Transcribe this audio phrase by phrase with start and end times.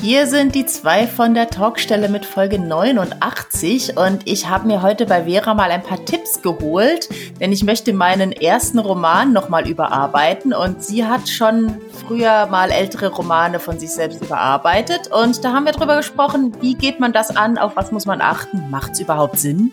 [0.00, 5.06] Hier sind die zwei von der Talkstelle mit Folge 89 und ich habe mir heute
[5.06, 7.08] bei Vera mal ein paar Tipps geholt,
[7.40, 13.08] denn ich möchte meinen ersten Roman nochmal überarbeiten und sie hat schon früher mal ältere
[13.08, 17.34] Romane von sich selbst überarbeitet und da haben wir drüber gesprochen, wie geht man das
[17.34, 19.72] an, auf was muss man achten, macht es überhaupt Sinn?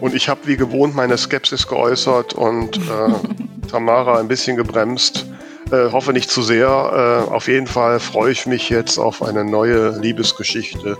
[0.00, 3.12] Und ich habe wie gewohnt meine Skepsis geäußert und äh,
[3.70, 5.26] Tamara ein bisschen gebremst.
[5.70, 7.26] Äh, hoffe nicht zu sehr.
[7.28, 10.96] Äh, auf jeden Fall freue ich mich jetzt auf eine neue Liebesgeschichte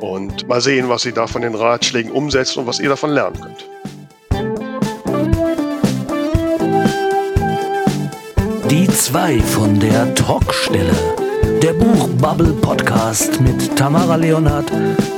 [0.00, 3.40] und mal sehen, was sie da von den Ratschlägen umsetzt und was ihr davon lernen
[3.40, 3.68] könnt.
[8.70, 10.92] Die zwei von der Talkstelle.
[11.62, 14.70] Der Buchbubble Podcast mit Tamara Leonhardt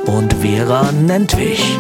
[0.06, 1.78] und Vera Nentwich.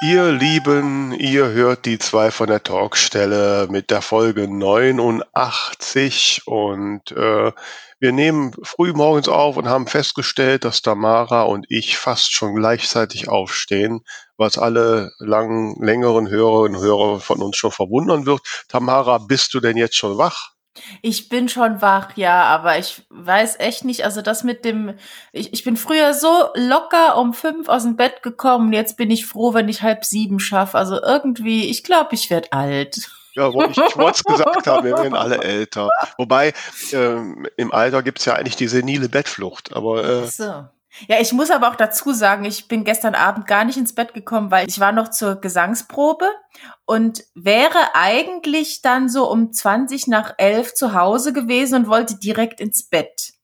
[0.00, 7.50] Ihr Lieben, ihr hört die zwei von der Talkstelle mit der Folge 89 und äh,
[7.98, 13.28] wir nehmen früh morgens auf und haben festgestellt, dass Tamara und ich fast schon gleichzeitig
[13.28, 14.02] aufstehen,
[14.36, 18.42] was alle langen, längeren Hörerinnen und Hörer von uns schon verwundern wird.
[18.68, 20.52] Tamara, bist du denn jetzt schon wach?
[21.02, 24.94] Ich bin schon wach, ja, aber ich weiß echt nicht, also das mit dem,
[25.32, 29.26] ich, ich bin früher so locker um fünf aus dem Bett gekommen, jetzt bin ich
[29.26, 30.78] froh, wenn ich halb sieben schaffe.
[30.78, 33.10] Also irgendwie, ich glaube, ich werde alt.
[33.34, 35.88] Ja, ich, ich es gesagt haben, wir werden alle älter.
[36.16, 36.52] Wobei,
[36.92, 40.64] ähm, im Alter gibt es ja eigentlich die senile Bettflucht, aber äh, so.
[41.06, 44.14] Ja, ich muss aber auch dazu sagen, ich bin gestern Abend gar nicht ins Bett
[44.14, 46.28] gekommen, weil ich war noch zur Gesangsprobe
[46.86, 52.60] und wäre eigentlich dann so um 20 nach 11 zu Hause gewesen und wollte direkt
[52.60, 53.34] ins Bett.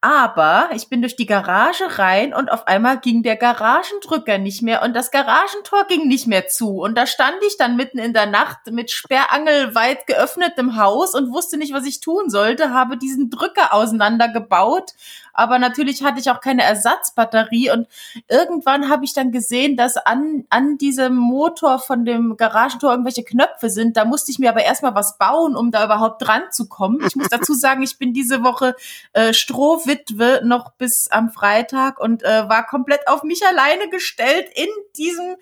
[0.00, 4.82] Aber ich bin durch die Garage rein und auf einmal ging der Garagendrücker nicht mehr
[4.82, 6.80] und das Garagentor ging nicht mehr zu.
[6.80, 11.56] Und da stand ich dann mitten in der Nacht mit sperrangelweit geöffnetem Haus und wusste
[11.56, 14.92] nicht, was ich tun sollte, habe diesen Drücker auseinandergebaut
[15.34, 17.88] aber natürlich hatte ich auch keine Ersatzbatterie und
[18.28, 23.68] irgendwann habe ich dann gesehen, dass an, an diesem Motor von dem Garagentor irgendwelche Knöpfe
[23.68, 23.96] sind.
[23.96, 27.04] Da musste ich mir aber erstmal was bauen, um da überhaupt dran zu kommen.
[27.06, 28.76] Ich muss dazu sagen, ich bin diese Woche
[29.12, 34.68] äh, Strohwitwe noch bis am Freitag und äh, war komplett auf mich alleine gestellt in
[34.96, 35.36] diesem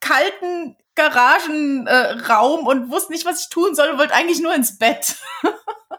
[0.00, 4.78] kalten Garagenraum äh, und wusste nicht, was ich tun soll und wollte eigentlich nur ins
[4.78, 5.16] Bett.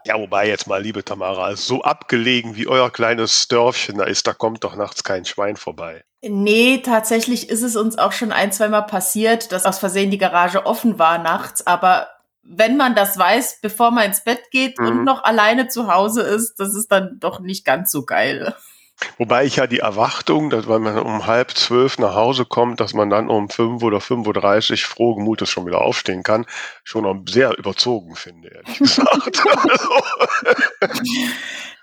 [0.06, 4.34] Ja, wobei jetzt mal, liebe Tamara, so abgelegen wie euer kleines Dörfchen da ist, da
[4.34, 6.04] kommt doch nachts kein Schwein vorbei.
[6.20, 10.66] Nee, tatsächlich ist es uns auch schon ein, zweimal passiert, dass aus Versehen die Garage
[10.66, 12.08] offen war nachts, aber
[12.42, 14.86] wenn man das weiß, bevor man ins Bett geht mhm.
[14.86, 18.54] und noch alleine zu Hause ist, das ist dann doch nicht ganz so geil.
[19.18, 22.94] Wobei ich ja die Erwartung, dass wenn man um halb zwölf nach Hause kommt, dass
[22.94, 24.26] man dann um fünf oder fünf
[24.84, 26.46] froh gemutes schon wieder aufstehen kann,
[26.84, 29.42] schon sehr überzogen finde, ehrlich gesagt.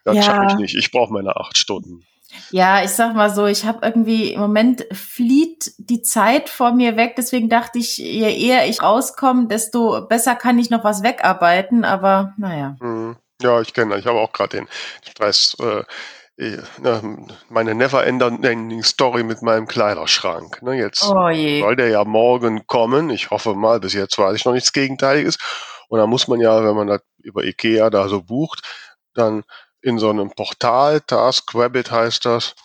[0.04, 0.24] das ja.
[0.24, 0.78] schaffe ich nicht.
[0.78, 2.06] Ich brauche meine acht Stunden.
[2.50, 6.96] Ja, ich sag mal so, ich habe irgendwie im Moment flieht die Zeit vor mir
[6.96, 11.84] weg, deswegen dachte ich, je eher ich rauskomme, desto besser kann ich noch was wegarbeiten,
[11.84, 12.78] aber naja.
[12.80, 13.18] Mhm.
[13.42, 14.68] Ja, ich kenne, ich habe auch gerade den
[15.04, 15.58] Stress.
[15.60, 15.84] Äh,
[16.38, 16.58] äh,
[17.50, 20.62] meine never-ending Story mit meinem Kleiderschrank.
[20.62, 23.10] Ne, jetzt oh soll der ja morgen kommen.
[23.10, 25.38] Ich hoffe mal, bis jetzt weiß ich noch nichts Gegenteiliges.
[25.88, 28.62] Und da muss man ja, wenn man das über Ikea da so bucht,
[29.14, 29.44] dann
[29.82, 32.56] in so einem Portal, Task Rabbit heißt das,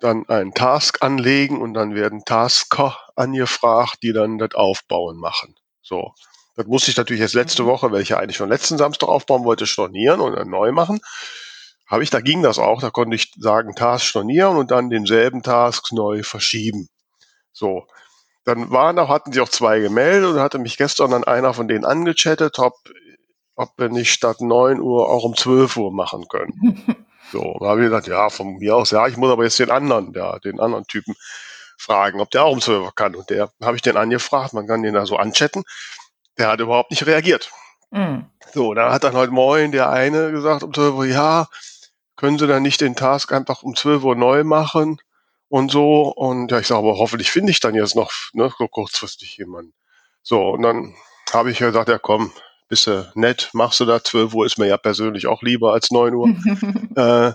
[0.00, 5.56] dann einen Task anlegen und dann werden Tasker angefragt, die dann das Aufbauen machen.
[5.82, 6.14] So.
[6.56, 7.68] Das musste ich natürlich jetzt letzte mhm.
[7.68, 11.00] Woche, welche eigentlich schon letzten Samstag aufbauen wollte, stornieren und dann neu machen
[11.88, 15.42] habe ich, da ging das auch, da konnte ich sagen, Task stornieren und dann denselben
[15.42, 16.88] Task neu verschieben.
[17.52, 17.86] So.
[18.44, 21.68] Dann waren auch, hatten sie auch zwei gemeldet und hatte mich gestern dann einer von
[21.68, 22.74] denen angechattet, ob,
[23.56, 26.96] ob wir nicht statt 9 Uhr auch um 12 Uhr machen können.
[27.30, 29.70] So, da habe ich gesagt, ja, von mir aus, ja, ich muss aber jetzt den
[29.70, 31.14] anderen, ja, den anderen Typen
[31.76, 33.14] fragen, ob der auch um 12 Uhr kann.
[33.14, 35.64] Und der habe ich den angefragt, man kann den da so anchatten.
[36.38, 37.50] Der hat überhaupt nicht reagiert.
[37.90, 38.20] Mm.
[38.54, 41.48] So, dann hat dann heute Morgen der eine gesagt um 12 Uhr, ja,
[42.18, 45.00] können Sie dann nicht den Task einfach um 12 Uhr neu machen
[45.48, 46.08] und so.
[46.08, 49.72] Und ja, ich sage, aber hoffentlich finde ich dann jetzt noch ne, so kurzfristig jemanden.
[50.22, 50.94] So, und dann
[51.32, 52.32] habe ich gesagt, ja komm,
[52.68, 55.92] bist du nett, machst du da 12 Uhr, ist mir ja persönlich auch lieber als
[55.92, 56.28] 9 Uhr.
[56.96, 57.32] äh,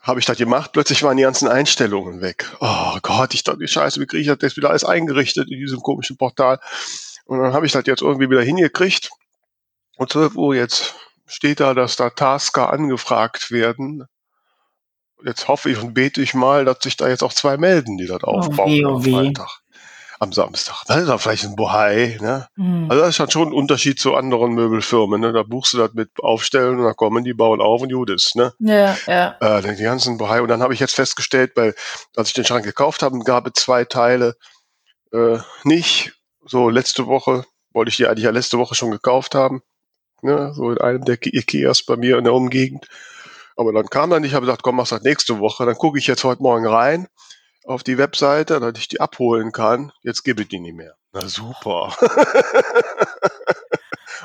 [0.00, 2.50] habe ich das gemacht, plötzlich waren die ganzen Einstellungen weg.
[2.60, 5.58] Oh Gott, ich dachte, die Scheiße, wie kriege ich das jetzt wieder alles eingerichtet in
[5.58, 6.58] diesem komischen Portal?
[7.26, 9.10] Und dann habe ich das jetzt irgendwie wieder hingekriegt.
[9.98, 10.94] Und 12 Uhr jetzt
[11.26, 14.06] steht da, dass da Tasker angefragt werden.
[15.24, 18.06] Jetzt hoffe ich und bete ich mal, dass sich da jetzt auch zwei melden, die
[18.06, 19.48] das oh, aufbauen oh, am Freitag.
[20.20, 20.82] am Samstag.
[20.86, 22.18] Das ist doch vielleicht ein Bohai.
[22.20, 22.46] Ne?
[22.56, 22.90] Mhm.
[22.90, 25.20] Also das ist schon ein Unterschied zu anderen Möbelfirmen.
[25.20, 25.32] Ne?
[25.32, 28.36] Da buchst du das mit Aufstellen und dann kommen die, bauen auf und gut ist.
[28.36, 28.52] Ne?
[28.58, 29.36] Ja, ja.
[29.40, 30.42] Äh, die ganzen Bohai.
[30.42, 31.74] Und dann habe ich jetzt festgestellt, weil
[32.14, 34.36] als ich den Schrank gekauft habe, gab es zwei Teile
[35.12, 36.12] äh, nicht.
[36.44, 39.62] So letzte Woche wollte ich die eigentlich ja letzte Woche schon gekauft haben.
[40.22, 40.52] Ne?
[40.54, 42.86] So in einem der Ikeas bei mir in der Umgegend.
[43.56, 45.64] Aber dann kam dann, ich habe gesagt, komm, mach's das nächste Woche.
[45.64, 47.08] Dann gucke ich jetzt heute Morgen rein
[47.64, 49.92] auf die Webseite, dass ich die abholen kann.
[50.02, 50.94] Jetzt gebe ich die nicht mehr.
[51.12, 51.96] Na super.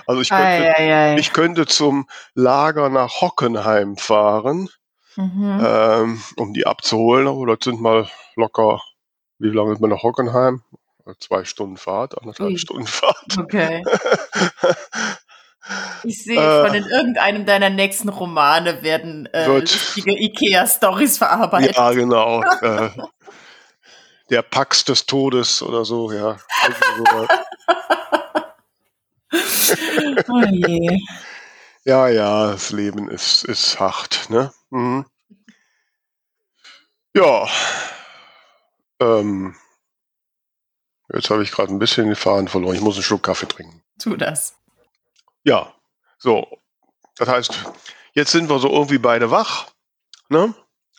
[0.06, 1.18] also ich könnte, ei, ei, ei.
[1.18, 4.70] ich könnte zum Lager nach Hockenheim fahren,
[5.16, 5.62] mhm.
[5.66, 7.28] ähm, um die abzuholen.
[7.28, 8.82] Oder sind mal locker,
[9.40, 10.62] wie lange ist man nach Hockenheim?
[11.20, 12.58] Zwei Stunden Fahrt, anderthalb Ui.
[12.58, 13.38] Stunden Fahrt.
[13.38, 13.84] Okay.
[16.04, 21.76] Ich sehe äh, schon, in irgendeinem deiner nächsten Romane werden äh, lustige Ikea-Stories verarbeitet.
[21.76, 22.42] Ja, genau.
[22.62, 22.90] äh,
[24.30, 26.38] der Pax des Todes oder so, ja.
[30.28, 30.98] oh je.
[31.84, 34.52] Ja, ja, das Leben ist, ist hart, ne?
[34.70, 35.06] Mhm.
[37.16, 37.48] Ja.
[39.00, 39.56] Ähm,
[41.12, 42.76] jetzt habe ich gerade ein bisschen den Faden verloren.
[42.76, 43.82] Ich muss einen Schluck Kaffee trinken.
[44.00, 44.56] Tu das.
[45.44, 45.74] Ja,
[46.18, 46.48] so.
[47.18, 47.66] Das heißt,
[48.14, 49.72] jetzt sind wir so irgendwie beide wach.
[50.30, 50.54] Ne?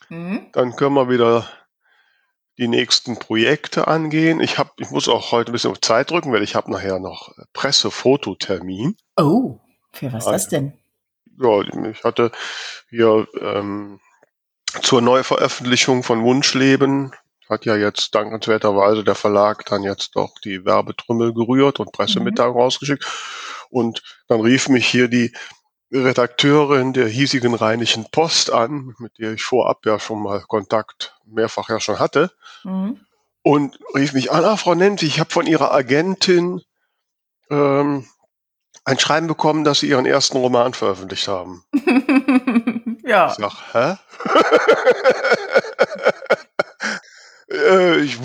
[0.08, 0.50] Mhm.
[0.52, 1.48] Dann können wir wieder
[2.58, 4.40] die nächsten Projekte angehen.
[4.40, 6.98] Ich, hab, ich muss auch heute ein bisschen auf Zeit drücken, weil ich habe nachher
[6.98, 8.96] noch Pressefototermin.
[9.16, 9.58] Oh,
[9.92, 10.78] für was ist das denn?
[11.38, 12.30] Ja, ich hatte
[12.90, 14.00] hier ähm,
[14.82, 17.12] zur Neuveröffentlichung von Wunschleben
[17.48, 22.60] hat ja jetzt dankenswerterweise der Verlag dann jetzt doch die Werbetrümmel gerührt und Pressemitteilung mhm.
[22.62, 23.06] rausgeschickt.
[23.72, 25.32] Und dann rief mich hier die
[25.90, 31.70] Redakteurin der hiesigen Rheinischen Post an, mit der ich vorab ja schon mal Kontakt mehrfach
[31.70, 32.32] ja schon hatte.
[32.64, 33.00] Mhm.
[33.42, 36.60] Und rief mich an, ah, Frau Nente, ich habe von Ihrer Agentin
[37.50, 38.06] ähm,
[38.84, 41.64] ein Schreiben bekommen, dass Sie Ihren ersten Roman veröffentlicht haben.
[43.04, 43.28] ja.
[43.28, 43.96] Ich sag, hä?
[47.52, 48.18] äh, ich,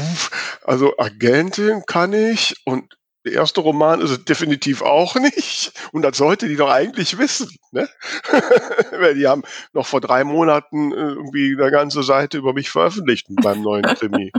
[0.65, 2.97] also Agentin kann ich und
[3.27, 5.73] der erste Roman ist es definitiv auch nicht.
[5.91, 7.49] Und das sollte die doch eigentlich wissen.
[7.71, 7.89] Ne?
[8.91, 9.43] Weil die haben
[9.73, 14.31] noch vor drei Monaten äh, irgendwie eine ganze Seite über mich veröffentlicht beim neuen Krimi.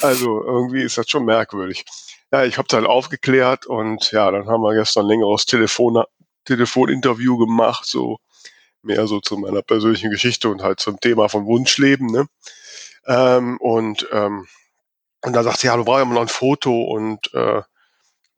[0.00, 1.84] also irgendwie ist das schon merkwürdig.
[2.32, 6.02] Ja, ich habe es halt aufgeklärt und ja, dann haben wir gestern ein längeres Telefon
[6.46, 8.18] Telefoninterview gemacht, so
[8.82, 12.06] mehr so zu meiner persönlichen Geschichte und halt zum Thema von Wunschleben.
[12.06, 12.26] Ne?
[13.06, 14.46] Ähm, und ähm,
[15.22, 17.60] und da sagt sie, ja, du brauchst ja mal noch ein Foto und äh,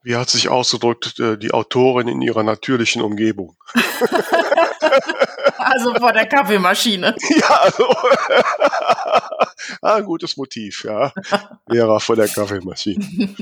[0.03, 3.55] wie hat sich ausgedrückt, äh, die Autorin in ihrer natürlichen Umgebung?
[5.57, 7.15] also vor der Kaffeemaschine.
[7.29, 7.87] Ja, also,
[9.81, 11.11] ein gutes Motiv, ja.
[11.67, 13.33] Lehrer vor der Kaffeemaschine.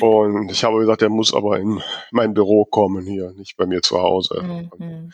[0.00, 3.82] Und ich habe gesagt, er muss aber in mein Büro kommen hier, nicht bei mir
[3.82, 4.42] zu Hause.
[4.42, 5.12] Mhm.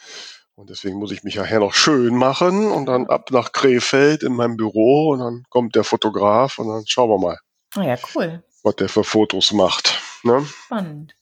[0.57, 4.35] Und deswegen muss ich mich nachher noch schön machen und dann ab nach Krefeld in
[4.35, 7.39] meinem Büro und dann kommt der Fotograf und dann schauen wir mal.
[7.77, 8.43] Oh ja, cool.
[8.63, 10.01] Was der für Fotos macht.
[10.25, 10.45] Ne?
[10.45, 11.15] Spannend.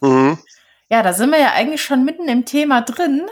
[0.00, 0.38] Mhm.
[0.88, 3.26] Ja, da sind wir ja eigentlich schon mitten im Thema drin.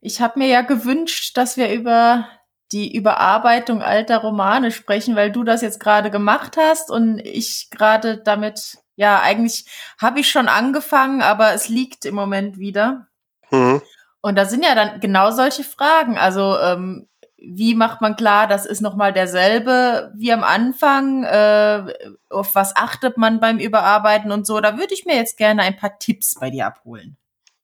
[0.00, 2.28] Ich habe mir ja gewünscht, dass wir über
[2.72, 8.18] die Überarbeitung alter Romane sprechen, weil du das jetzt gerade gemacht hast und ich gerade
[8.18, 9.66] damit, ja, eigentlich
[10.00, 13.08] habe ich schon angefangen, aber es liegt im Moment wieder.
[13.50, 13.82] Mhm.
[14.20, 16.16] Und da sind ja dann genau solche Fragen.
[16.16, 17.08] Also ähm,
[17.44, 21.24] wie macht man klar, das ist nochmal derselbe wie am Anfang?
[21.24, 21.92] Äh,
[22.30, 24.60] auf was achtet man beim Überarbeiten und so?
[24.60, 27.16] Da würde ich mir jetzt gerne ein paar Tipps bei dir abholen.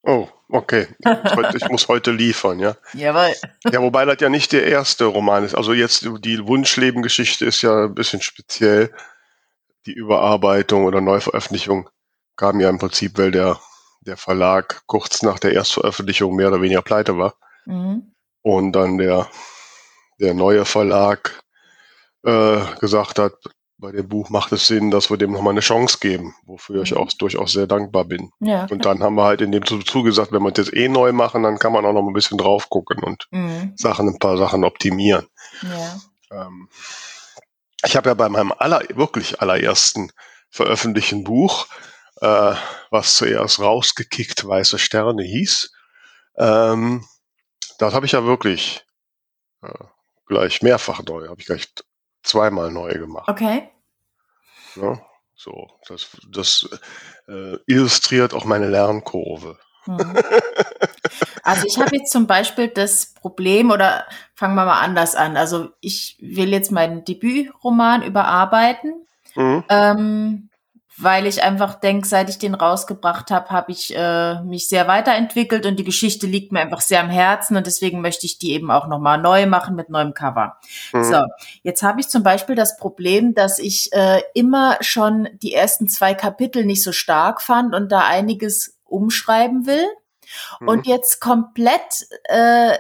[0.02, 0.88] Oh, okay.
[1.54, 2.76] Ich muss heute liefern, ja.
[2.94, 3.35] Jawohl.
[3.70, 5.54] Ja, wobei das ja nicht der erste Roman ist.
[5.54, 8.92] Also jetzt die Wunschleben-Geschichte ist ja ein bisschen speziell.
[9.87, 11.88] Die Überarbeitung oder Neuveröffentlichung
[12.37, 13.58] kam ja im Prinzip, weil der,
[14.00, 17.35] der Verlag kurz nach der Erstveröffentlichung mehr oder weniger pleite war.
[17.64, 18.12] Mhm.
[18.42, 19.28] Und dann der
[20.20, 21.42] der neue Verlag
[22.25, 23.34] äh, gesagt hat,
[23.78, 26.82] bei dem Buch macht es Sinn, dass wir dem nochmal eine Chance geben, wofür mhm.
[26.82, 28.30] ich auch durchaus sehr dankbar bin.
[28.40, 31.44] Ja, und dann haben wir halt in dem zugesagt, wenn wir das eh neu machen,
[31.44, 33.72] dann kann man auch noch ein bisschen drauf gucken und mhm.
[33.76, 35.28] Sachen, ein paar Sachen optimieren.
[35.62, 36.00] Ja.
[36.32, 36.68] Ähm,
[37.84, 40.10] ich habe ja bei meinem aller, wirklich allerersten
[40.50, 41.68] veröffentlichten Buch,
[42.20, 42.54] äh,
[42.90, 45.70] was zuerst rausgekickt Weiße Sterne hieß,
[46.37, 47.04] ähm,
[47.78, 48.84] das habe ich ja wirklich
[49.62, 49.84] äh,
[50.28, 51.68] gleich mehrfach neu, habe ich gleich
[52.23, 53.28] zweimal neu gemacht.
[53.28, 53.68] Okay.
[54.76, 55.00] Ja,
[55.35, 56.68] so, das, das
[57.28, 59.58] äh, illustriert auch meine Lernkurve.
[59.85, 59.99] Hm.
[61.42, 64.04] Also ich habe jetzt zum Beispiel das Problem, oder
[64.35, 65.38] fangen wir mal anders an.
[65.38, 69.06] Also ich will jetzt meinen Debütroman überarbeiten.
[69.35, 69.64] Mhm.
[69.70, 70.50] Ähm,
[71.00, 75.64] weil ich einfach denke, seit ich den rausgebracht habe, habe ich äh, mich sehr weiterentwickelt
[75.64, 78.71] und die Geschichte liegt mir einfach sehr am Herzen und deswegen möchte ich die eben
[78.71, 80.59] auch nochmal neu machen mit neuem Cover.
[80.93, 81.05] Mhm.
[81.05, 81.23] So,
[81.62, 86.14] jetzt habe ich zum Beispiel das Problem, dass ich äh, immer schon die ersten zwei
[86.14, 89.87] Kapitel nicht so stark fand und da einiges umschreiben will.
[90.61, 90.69] Mhm.
[90.69, 92.76] Und jetzt komplett äh,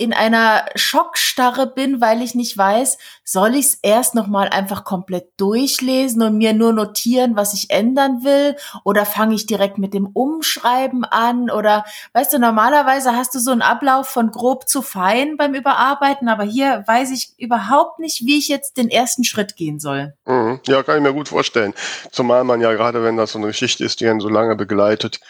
[0.00, 4.84] in einer Schockstarre bin, weil ich nicht weiß, soll ich es erst noch mal einfach
[4.84, 9.92] komplett durchlesen und mir nur notieren, was ich ändern will oder fange ich direkt mit
[9.92, 14.80] dem Umschreiben an oder weißt du, normalerweise hast du so einen Ablauf von grob zu
[14.80, 19.54] fein beim Überarbeiten, aber hier weiß ich überhaupt nicht, wie ich jetzt den ersten Schritt
[19.56, 20.14] gehen soll.
[20.24, 20.60] Mhm.
[20.66, 21.74] Ja, kann ich mir gut vorstellen.
[22.10, 25.20] Zumal man ja gerade, wenn das so eine Geschichte ist, die einen so lange begleitet,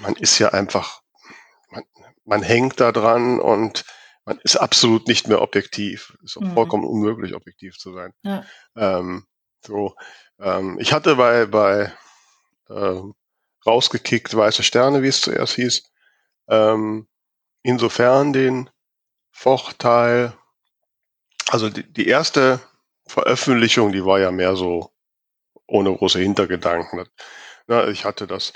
[0.00, 1.02] man ist ja einfach
[1.72, 1.84] man
[2.40, 3.84] hängt da dran und
[4.24, 6.16] man ist absolut nicht mehr objektiv.
[6.22, 6.54] Ist auch mhm.
[6.54, 8.14] vollkommen unmöglich, objektiv zu sein.
[8.22, 8.44] Ja.
[8.76, 9.26] Ähm,
[9.60, 9.94] so,
[10.40, 11.92] ähm, ich hatte bei, bei
[12.70, 13.14] ähm,
[13.66, 15.90] rausgekickt weiße Sterne, wie es zuerst hieß,
[16.48, 17.08] ähm,
[17.62, 18.70] insofern den
[19.30, 20.32] Vorteil,
[21.48, 22.60] also die, die erste
[23.06, 24.92] Veröffentlichung, die war ja mehr so
[25.66, 27.04] ohne große Hintergedanken.
[27.66, 28.52] Na, ich hatte das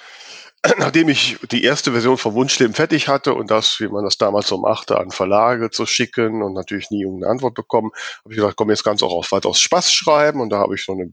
[0.78, 4.48] nachdem ich die erste Version von Wunschleben fertig hatte und das, wie man das damals
[4.48, 7.90] so machte, an Verlage zu schicken und natürlich nie irgendeine Antwort bekommen,
[8.24, 10.40] habe ich gesagt, komm, jetzt ganz auch auf weitaus Spaß schreiben.
[10.40, 11.12] Und da habe ich so eine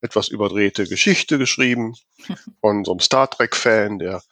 [0.00, 1.94] etwas überdrehte Geschichte geschrieben
[2.60, 4.22] von so einem Star Trek-Fan, der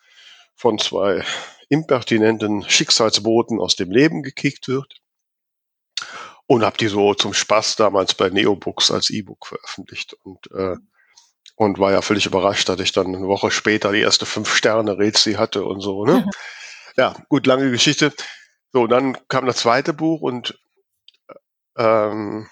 [0.55, 1.25] von zwei
[1.69, 5.00] impertinenten Schicksalsboten aus dem Leben gekickt wird.
[6.47, 10.14] Und habe die so zum Spaß damals bei Neobooks als E-Book veröffentlicht.
[10.23, 10.76] Und äh,
[11.57, 14.99] und war ja völlig überrascht, dass ich dann eine Woche später die erste fünf Sterne
[14.99, 16.05] Rätsel hatte und so.
[16.05, 16.29] Ne?
[16.97, 18.13] ja, gut, lange Geschichte.
[18.73, 20.59] So, dann kam das zweite Buch und
[21.77, 22.49] ähm,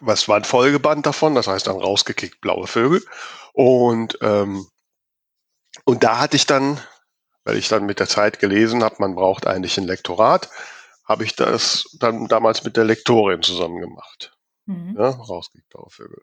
[0.00, 3.02] was war ein Folgeband davon, das heißt dann rausgekickt blaue Vögel.
[3.52, 4.66] Und ähm,
[5.84, 6.80] und da hatte ich dann,
[7.44, 10.50] weil ich dann mit der Zeit gelesen habe, man braucht eigentlich ein Lektorat,
[11.04, 14.36] habe ich das dann damals mit der Lektorin zusammen gemacht.
[14.66, 14.96] Mhm.
[14.98, 16.22] Ja, rausgekickt blaue Vögel.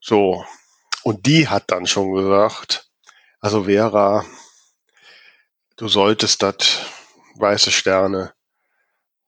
[0.00, 0.44] So,
[1.02, 2.90] und die hat dann schon gesagt,
[3.40, 4.24] also Vera,
[5.76, 6.80] du solltest das
[7.36, 8.34] weiße Sterne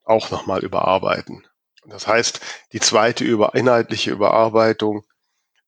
[0.03, 1.47] auch nochmal überarbeiten.
[1.85, 2.39] Das heißt,
[2.71, 5.03] die zweite über, inhaltliche Überarbeitung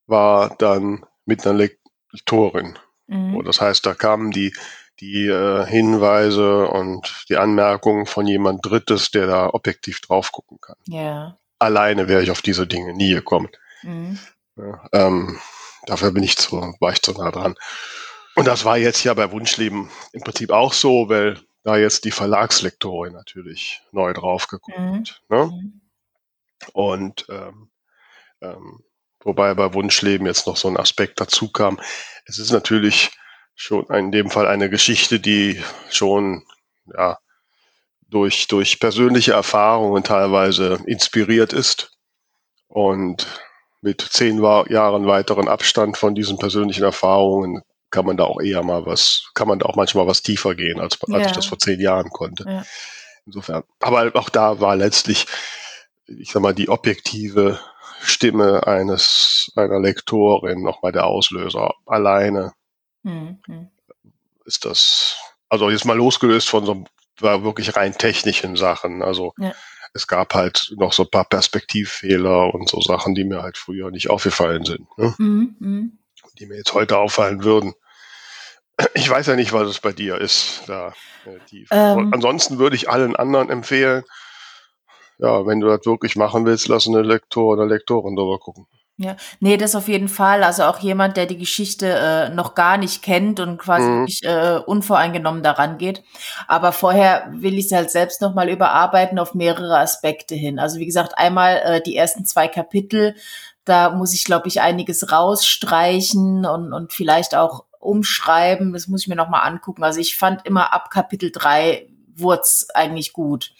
[0.08, 1.70] war dann mit einer
[2.14, 2.78] Lektorin.
[3.08, 3.44] Mhm.
[3.44, 4.54] Das heißt, da kamen die,
[5.00, 10.78] die äh, Hinweise und die Anmerkungen von jemand Drittes, der da objektiv drauf gucken kann.
[10.86, 11.38] Ja.
[11.60, 13.50] Alleine wäre ich auf diese Dinge nie gekommen.
[13.84, 14.20] Mhm.
[14.58, 15.40] Ja, ähm,
[15.86, 17.56] Dafür bin ich zu, war ich zu nah dran.
[18.36, 22.12] Und das war jetzt ja bei Wunschleben im Prinzip auch so, weil da jetzt die
[22.12, 25.04] Verlagslektorin natürlich neu drauf geguckt mhm.
[25.30, 25.46] ne?
[25.46, 25.82] Mhm.
[26.74, 27.70] Und ähm,
[28.42, 28.84] ähm,
[29.22, 31.80] wobei bei Wunschleben jetzt noch so ein Aspekt dazu kam.
[32.26, 33.12] Es ist natürlich
[33.56, 36.46] schon in dem Fall eine Geschichte, die schon
[36.94, 37.18] ja
[38.08, 41.98] durch durch persönliche Erfahrungen teilweise inspiriert ist
[42.68, 43.28] und
[43.86, 47.62] mit zehn Jahren weiteren Abstand von diesen persönlichen Erfahrungen
[47.92, 50.80] kann man da auch eher mal was, kann man da auch manchmal was tiefer gehen,
[50.80, 51.26] als, als ja.
[51.28, 52.46] ich das vor zehn Jahren konnte.
[52.48, 52.66] Ja.
[53.28, 53.64] Insofern.
[53.80, 55.28] Aber auch da war letztlich,
[56.08, 57.60] ich sag mal, die objektive
[58.02, 61.76] Stimme eines, einer Lektorin nochmal der Auslöser.
[61.86, 62.54] Alleine
[63.04, 63.38] mhm.
[64.46, 65.16] ist das,
[65.48, 66.86] also jetzt mal losgelöst von so
[67.20, 69.04] war wirklich rein technischen Sachen.
[69.04, 69.54] Also ja
[69.96, 73.92] es gab halt noch so ein paar Perspektivfehler und so Sachen, die mir halt früher
[73.92, 74.86] nicht aufgefallen sind.
[74.98, 75.16] Ne?
[75.18, 75.90] Mhm, mh.
[76.38, 77.74] Die mir jetzt heute auffallen würden.
[78.94, 80.64] Ich weiß ja nicht, was es bei dir ist.
[80.68, 80.90] Da,
[81.26, 84.04] äh, die, ähm, ansonsten würde ich allen anderen empfehlen,
[85.18, 88.68] ja, wenn du das wirklich machen willst, lass eine Lektor oder Lektorin drüber gucken.
[88.98, 90.42] Ja, nee, das auf jeden Fall.
[90.42, 94.04] Also auch jemand, der die Geschichte äh, noch gar nicht kennt und quasi mhm.
[94.04, 96.02] nicht, äh, unvoreingenommen daran geht.
[96.48, 100.60] Aber vorher will ich es halt selbst nochmal überarbeiten auf mehrere Aspekte hin.
[100.60, 103.16] Also wie gesagt, einmal äh, die ersten zwei Kapitel,
[103.66, 108.72] da muss ich, glaube ich, einiges rausstreichen und, und vielleicht auch umschreiben.
[108.72, 109.84] Das muss ich mir nochmal angucken.
[109.84, 113.52] Also ich fand immer ab Kapitel drei Wurz eigentlich gut.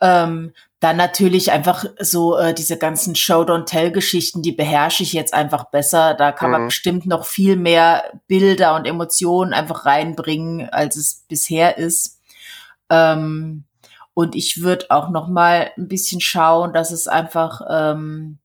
[0.00, 6.14] Ähm, dann natürlich einfach so äh, diese ganzen Show-Don't-Tell-Geschichten, die beherrsche ich jetzt einfach besser.
[6.14, 6.52] Da kann mhm.
[6.52, 12.18] man bestimmt noch viel mehr Bilder und Emotionen einfach reinbringen, als es bisher ist.
[12.88, 13.64] Ähm,
[14.14, 18.38] und ich würde auch noch mal ein bisschen schauen, dass es einfach ähm,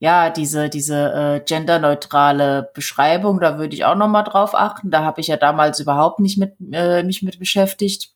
[0.00, 4.90] ja diese diese äh, genderneutrale Beschreibung, da würde ich auch noch mal drauf achten.
[4.90, 8.12] Da habe ich ja damals überhaupt nicht mit äh, mich mit beschäftigt.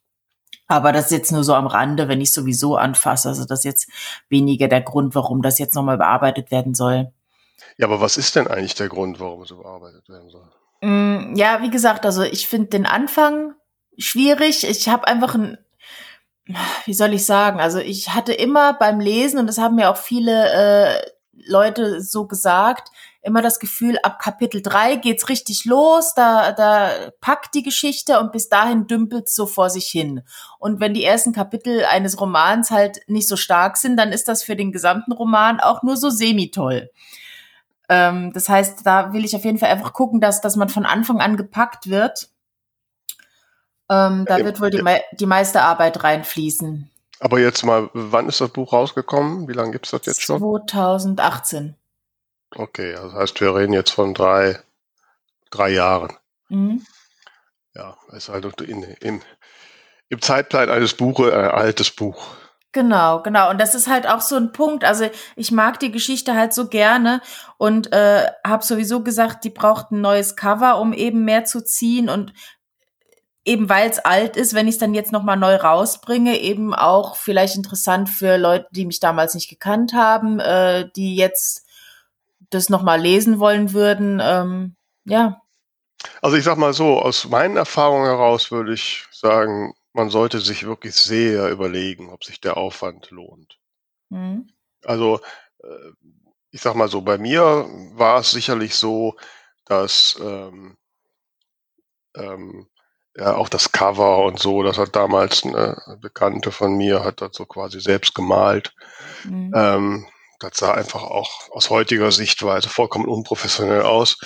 [0.67, 3.29] Aber das ist jetzt nur so am Rande, wenn ich sowieso anfasse.
[3.29, 3.89] Also das ist jetzt
[4.29, 7.13] weniger der Grund, warum das jetzt nochmal bearbeitet werden soll.
[7.77, 10.49] Ja, aber was ist denn eigentlich der Grund, warum es überarbeitet werden soll?
[10.81, 13.55] Mm, ja, wie gesagt, also ich finde den Anfang
[13.99, 14.69] schwierig.
[14.69, 15.59] Ich habe einfach ein,
[16.85, 19.97] wie soll ich sagen, also ich hatte immer beim Lesen, und das haben mir auch
[19.97, 21.11] viele äh,
[21.47, 22.91] Leute so gesagt,
[23.25, 26.91] immer das Gefühl, ab Kapitel 3 geht's richtig los, da, da
[27.21, 30.23] packt die Geschichte und bis dahin dümpelt's so vor sich hin.
[30.59, 34.43] Und wenn die ersten Kapitel eines Romans halt nicht so stark sind, dann ist das
[34.43, 36.91] für den gesamten Roman auch nur so semi-toll.
[37.89, 40.85] Ähm, das heißt, da will ich auf jeden Fall einfach gucken, dass, dass man von
[40.85, 42.29] Anfang an gepackt wird.
[43.91, 46.91] Ähm, da wird wohl die, die meiste Arbeit reinfließen.
[47.21, 49.49] Aber jetzt mal, wann ist das Buch rausgekommen?
[49.49, 50.41] Wie lange gibt es das jetzt schon?
[50.41, 51.77] 2018.
[52.57, 54.61] Okay, also das heißt, wir reden jetzt von drei,
[55.51, 56.13] drei Jahren.
[56.49, 56.85] Mhm.
[57.75, 59.23] Ja, ist halt in, in,
[60.09, 62.37] im Zeitplan eines Buches ein altes Buch.
[62.75, 63.51] Genau, genau.
[63.51, 64.85] Und das ist halt auch so ein Punkt.
[64.85, 67.21] Also ich mag die Geschichte halt so gerne
[67.57, 72.09] und äh, habe sowieso gesagt, die braucht ein neues Cover, um eben mehr zu ziehen
[72.09, 72.33] und
[73.45, 77.15] eben weil es alt ist, wenn ich es dann jetzt nochmal neu rausbringe, eben auch
[77.17, 81.64] vielleicht interessant für Leute, die mich damals nicht gekannt haben, äh, die jetzt
[82.55, 84.21] das nochmal lesen wollen würden.
[84.23, 85.41] Ähm, ja.
[86.23, 90.67] Also ich sag mal so, aus meinen Erfahrungen heraus würde ich sagen, man sollte sich
[90.67, 93.59] wirklich sehr überlegen, ob sich der Aufwand lohnt.
[94.11, 94.49] Mhm.
[94.85, 95.21] Also
[95.63, 95.93] äh,
[96.51, 99.17] ich sag mal so, bei mir war es sicherlich so,
[99.65, 100.77] dass ähm,
[102.17, 102.69] ähm,
[103.17, 107.31] ja, auch das Cover und so, das hat damals eine Bekannte von mir, hat das
[107.33, 108.75] so quasi selbst gemalt.
[109.25, 109.53] Mhm.
[109.55, 110.07] Ähm,
[110.45, 114.19] das sah einfach auch aus heutiger Sichtweise vollkommen unprofessionell aus.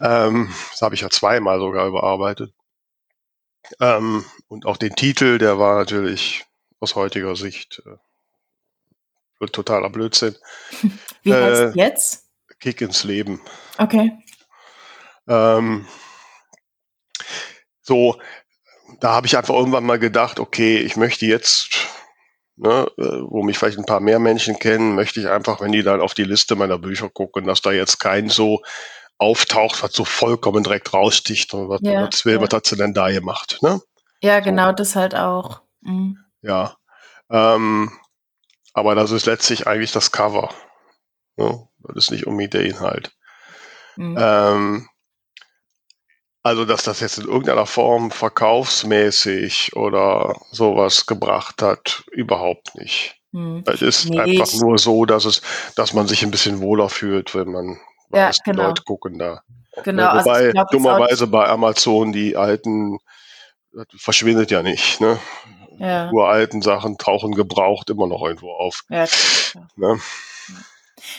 [0.00, 2.52] Ähm, das habe ich ja zweimal sogar überarbeitet.
[3.80, 6.44] Ähm, und auch den Titel, der war natürlich
[6.80, 10.36] aus heutiger Sicht äh, totaler Blödsinn.
[11.22, 12.26] Wie heißt äh, jetzt?
[12.58, 13.40] Kick ins Leben.
[13.78, 14.12] Okay.
[15.28, 15.86] Ähm,
[17.82, 18.20] so,
[19.00, 21.70] da habe ich einfach irgendwann mal gedacht, okay, ich möchte jetzt,
[22.60, 25.82] ne, äh, wo mich vielleicht ein paar mehr Menschen kennen, möchte ich einfach, wenn die
[25.82, 28.62] dann auf die Liste meiner Bücher gucken, dass da jetzt kein so
[29.18, 32.40] auftaucht, was so vollkommen direkt raussticht und was, ja, was, will, ja.
[32.40, 33.80] was hat sie denn da gemacht, ne?
[34.22, 34.72] Ja, genau, so.
[34.72, 35.62] das halt auch.
[35.80, 36.18] Mhm.
[36.42, 36.76] Ja.
[37.30, 37.90] Ähm,
[38.74, 40.50] aber das ist letztlich eigentlich das Cover.
[41.36, 41.66] Ne?
[41.80, 43.12] Das ist nicht unbedingt der Inhalt.
[43.96, 44.16] Mhm.
[44.18, 44.88] Ähm,
[46.42, 53.16] also, dass das jetzt in irgendeiner Form verkaufsmäßig oder sowas gebracht hat, überhaupt nicht.
[53.32, 53.62] Hm.
[53.66, 55.42] Es ist nee, einfach nur so, dass es,
[55.76, 57.78] dass man sich ein bisschen wohler fühlt, wenn man
[58.12, 58.68] ja, weiß, genau.
[58.68, 59.42] Leute gucken da.
[59.84, 60.02] Genau.
[60.02, 62.98] Ja, wobei also glaub, dummerweise bei Amazon die alten
[63.96, 65.00] verschwindet ja nicht.
[65.00, 65.18] Ne?
[65.78, 66.10] Ja.
[66.10, 68.82] Uralten Sachen tauchen gebraucht immer noch irgendwo auf.
[68.88, 69.68] Ja, klar.
[69.76, 70.00] Ne?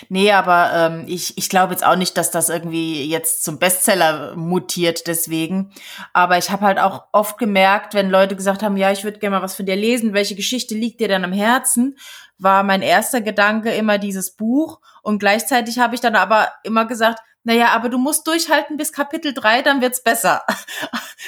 [0.09, 4.35] Nee, aber ähm, ich, ich glaube jetzt auch nicht, dass das irgendwie jetzt zum Bestseller
[4.35, 5.71] mutiert deswegen.
[6.13, 9.37] Aber ich habe halt auch oft gemerkt, wenn Leute gesagt haben, ja, ich würde gerne
[9.37, 11.97] mal was von dir lesen, welche Geschichte liegt dir dann am Herzen,
[12.37, 14.79] war mein erster Gedanke immer dieses Buch.
[15.01, 19.33] Und gleichzeitig habe ich dann aber immer gesagt, naja, aber du musst durchhalten bis Kapitel
[19.33, 20.43] 3, dann wird's besser.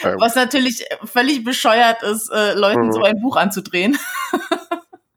[0.04, 2.92] Was natürlich völlig bescheuert ist, äh, Leuten mhm.
[2.92, 3.98] so ein Buch anzudrehen.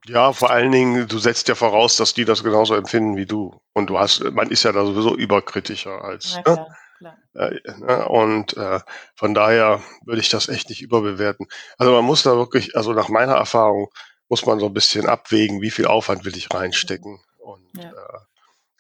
[0.09, 3.61] Ja, vor allen Dingen, du setzt ja voraus, dass die das genauso empfinden wie du.
[3.73, 6.35] Und du hast, man ist ja da sowieso überkritischer als.
[6.35, 6.43] Ja, ne?
[6.43, 7.61] klar, ne?
[7.87, 8.81] Äh, und äh,
[9.15, 11.47] von daher würde ich das echt nicht überbewerten.
[11.79, 13.89] Also man muss da wirklich, also nach meiner Erfahrung,
[14.29, 17.21] muss man so ein bisschen abwägen, wie viel Aufwand will ich reinstecken.
[17.39, 17.91] Und ja.
[17.91, 18.19] äh,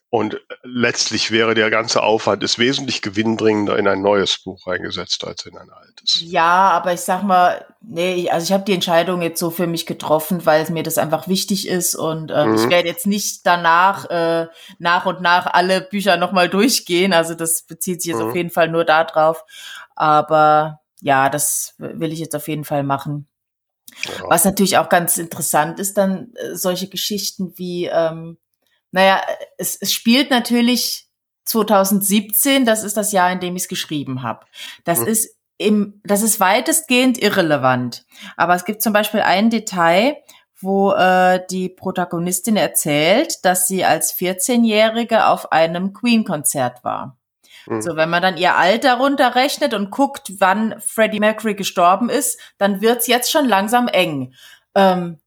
[0.08, 5.44] und letztlich wäre der ganze Aufwand ist wesentlich gewinnbringender in ein neues Buch eingesetzt als
[5.46, 6.20] in ein altes.
[6.22, 9.84] Ja, aber ich sag mal, nee, also ich habe die Entscheidung jetzt so für mich
[9.84, 12.54] getroffen, weil mir das einfach wichtig ist und äh, mhm.
[12.54, 14.46] ich werde jetzt nicht danach äh,
[14.78, 17.12] nach und nach alle Bücher nochmal durchgehen.
[17.12, 18.28] Also das bezieht sich jetzt mhm.
[18.28, 19.44] auf jeden Fall nur darauf.
[19.96, 23.26] Aber ja, das will ich jetzt auf jeden Fall machen.
[24.04, 24.28] Ja.
[24.28, 28.38] Was natürlich auch ganz interessant ist, dann äh, solche Geschichten wie ähm,
[28.92, 29.20] naja,
[29.58, 31.08] es, es spielt natürlich
[31.44, 34.46] 2017, das ist das Jahr, in dem ich es geschrieben habe.
[34.84, 35.06] Das mhm.
[35.06, 38.04] ist im, das ist weitestgehend irrelevant.
[38.36, 40.16] Aber es gibt zum Beispiel ein Detail,
[40.60, 47.18] wo äh, die Protagonistin erzählt, dass sie als 14-Jährige auf einem Queen-Konzert war.
[47.66, 47.82] Mhm.
[47.82, 52.80] So, wenn man dann ihr Alter runterrechnet und guckt, wann Freddie Mercury gestorben ist, dann
[52.80, 54.34] wird's jetzt schon langsam eng.
[54.74, 55.18] Ähm,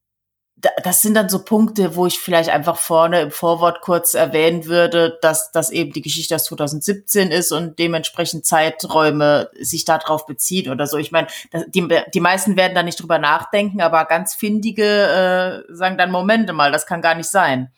[0.83, 5.17] das sind dann so Punkte, wo ich vielleicht einfach vorne im Vorwort kurz erwähnen würde,
[5.21, 10.85] dass das eben die Geschichte aus 2017 ist und dementsprechend Zeiträume sich darauf bezieht oder
[10.85, 10.97] so.
[10.97, 11.27] Ich meine,
[11.67, 16.51] die, die meisten werden da nicht drüber nachdenken, aber ganz findige äh, sagen dann, Momente
[16.51, 17.71] mal, das kann gar nicht sein.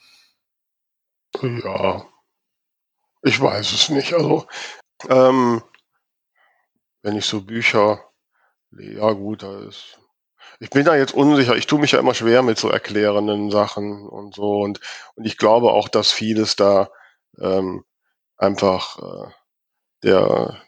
[1.42, 2.06] Ja.
[3.24, 4.14] Ich weiß es nicht.
[4.14, 4.48] Also,
[5.08, 5.62] ähm,
[7.04, 8.04] wenn ich so Bücher,
[8.72, 10.01] ja gut, da ist
[10.62, 11.56] ich bin da jetzt unsicher.
[11.56, 14.60] Ich tue mich ja immer schwer mit so erklärenden Sachen und so.
[14.62, 14.80] Und,
[15.16, 16.92] und ich glaube auch, dass vieles da
[17.42, 17.84] ähm,
[18.38, 19.32] einfach äh,
[20.04, 20.62] der,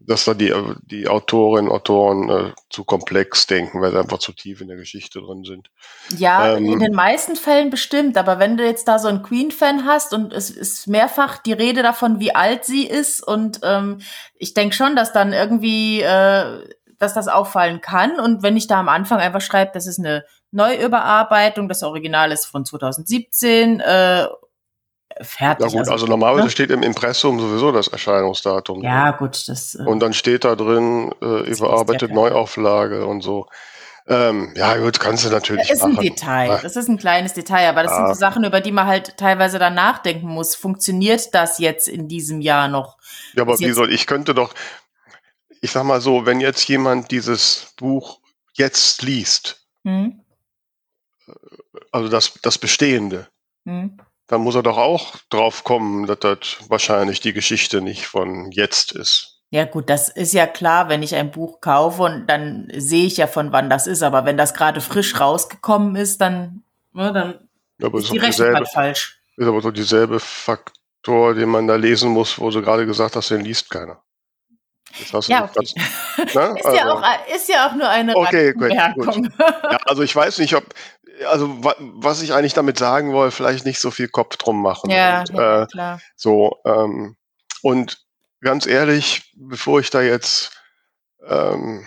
[0.00, 0.54] dass da die,
[0.84, 4.78] die Autorinnen und Autoren äh, zu komplex denken, weil sie einfach zu tief in der
[4.78, 5.68] Geschichte drin sind.
[6.16, 8.16] Ja, ähm, in den meisten Fällen bestimmt.
[8.16, 11.82] Aber wenn du jetzt da so einen Queen-Fan hast und es ist mehrfach die Rede
[11.82, 14.00] davon, wie alt sie ist und ähm,
[14.36, 16.66] ich denke schon, dass dann irgendwie äh,
[17.04, 18.18] dass das auffallen kann.
[18.18, 22.46] Und wenn ich da am Anfang einfach schreibe, das ist eine Neuüberarbeitung, das Original ist
[22.46, 24.26] von 2017, äh,
[25.20, 25.66] fertig.
[25.66, 26.50] Ja gut, also, also normalerweise ne?
[26.50, 28.82] steht im Impressum sowieso das Erscheinungsdatum.
[28.82, 29.18] Ja drin.
[29.18, 29.74] gut, das.
[29.74, 33.46] Äh, und dann steht da drin äh, überarbeitet Neuauflage und so.
[34.06, 35.66] Ähm, ja, gut, kannst du natürlich.
[35.66, 35.98] Das ist machen.
[35.98, 36.58] ein Detail.
[36.62, 37.98] Das ist ein kleines Detail, aber das ja.
[37.98, 40.54] sind so Sachen, über die man halt teilweise dann nachdenken muss.
[40.54, 42.98] Funktioniert das jetzt in diesem Jahr noch?
[43.32, 44.52] Ja, aber wie soll ich könnte doch,
[45.64, 48.20] ich sag mal so, wenn jetzt jemand dieses Buch
[48.52, 50.20] jetzt liest, mhm.
[51.90, 53.28] also das, das Bestehende,
[53.64, 53.96] mhm.
[54.26, 58.92] dann muss er doch auch drauf kommen, dass das wahrscheinlich die Geschichte nicht von jetzt
[58.92, 59.40] ist.
[59.48, 63.16] Ja gut, das ist ja klar, wenn ich ein Buch kaufe und dann sehe ich
[63.16, 67.48] ja von wann das ist, aber wenn das gerade frisch rausgekommen ist, dann, ne, dann
[67.78, 69.18] ja, ist, die Rechnung halt falsch.
[69.38, 73.30] Ist aber so dieselbe Faktor, den man da lesen muss, wo du gerade gesagt hast,
[73.30, 74.04] den liest keiner
[75.26, 75.52] ja, okay.
[75.54, 76.54] ganz, ne?
[76.58, 79.30] ist, also, ja auch, ist ja auch nur eine okay, gut, gut.
[79.38, 80.64] Ja, also ich weiß nicht, ob,
[81.28, 84.90] also was ich eigentlich damit sagen wollte, vielleicht nicht so viel Kopf drum machen.
[84.90, 86.00] Ja, und, ja äh, klar.
[86.16, 87.16] So, ähm,
[87.62, 87.98] und
[88.40, 90.52] ganz ehrlich, bevor ich da jetzt,
[91.26, 91.86] ähm,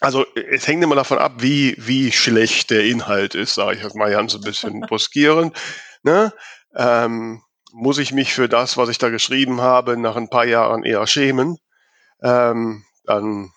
[0.00, 3.96] also es hängt immer davon ab, wie, wie schlecht der Inhalt ist, sage ich jetzt
[3.96, 5.56] mal ganz ein bisschen bruskierend.
[6.02, 6.32] Ne?
[6.74, 10.82] Ähm, muss ich mich für das, was ich da geschrieben habe, nach ein paar Jahren
[10.82, 11.58] eher schämen?
[12.22, 13.52] Ähm, dann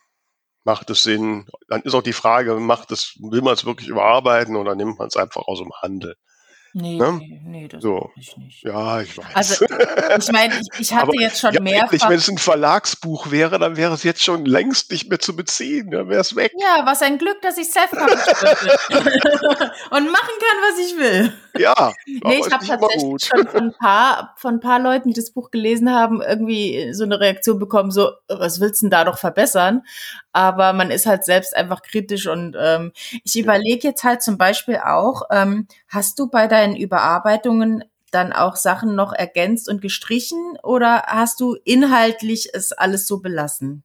[0.64, 1.48] macht es Sinn.
[1.68, 5.08] Dann ist auch die Frage, macht es, will man es wirklich überarbeiten oder nimmt man
[5.08, 6.16] es einfach aus dem Handel?
[6.76, 7.22] Nee, ne?
[7.46, 8.10] nee, das so.
[8.16, 8.64] ich nicht.
[8.64, 9.36] Ja, ich weiß.
[9.36, 9.66] Also,
[10.18, 12.10] ich meine, ich, ich hatte Aber jetzt schon ja, mehrfach...
[12.10, 15.92] Wenn es ein Verlagsbuch wäre, dann wäre es jetzt schon längst nicht mehr zu beziehen.
[15.92, 16.52] Dann wäre es weg.
[16.60, 18.16] Ja, was ein Glück, dass ich self und machen
[19.92, 21.32] kann, was ich will.
[21.60, 25.30] Ja, nee, ich habe tatsächlich schon von ein, paar, von ein paar Leuten, die das
[25.30, 29.20] Buch gelesen haben, irgendwie so eine Reaktion bekommen, so, was willst du denn da doch
[29.20, 29.84] verbessern?
[30.34, 32.92] Aber man ist halt selbst einfach kritisch und ähm,
[33.24, 38.56] ich überlege jetzt halt zum Beispiel auch, ähm, hast du bei deinen Überarbeitungen dann auch
[38.56, 43.84] Sachen noch ergänzt und gestrichen oder hast du inhaltlich es alles so belassen?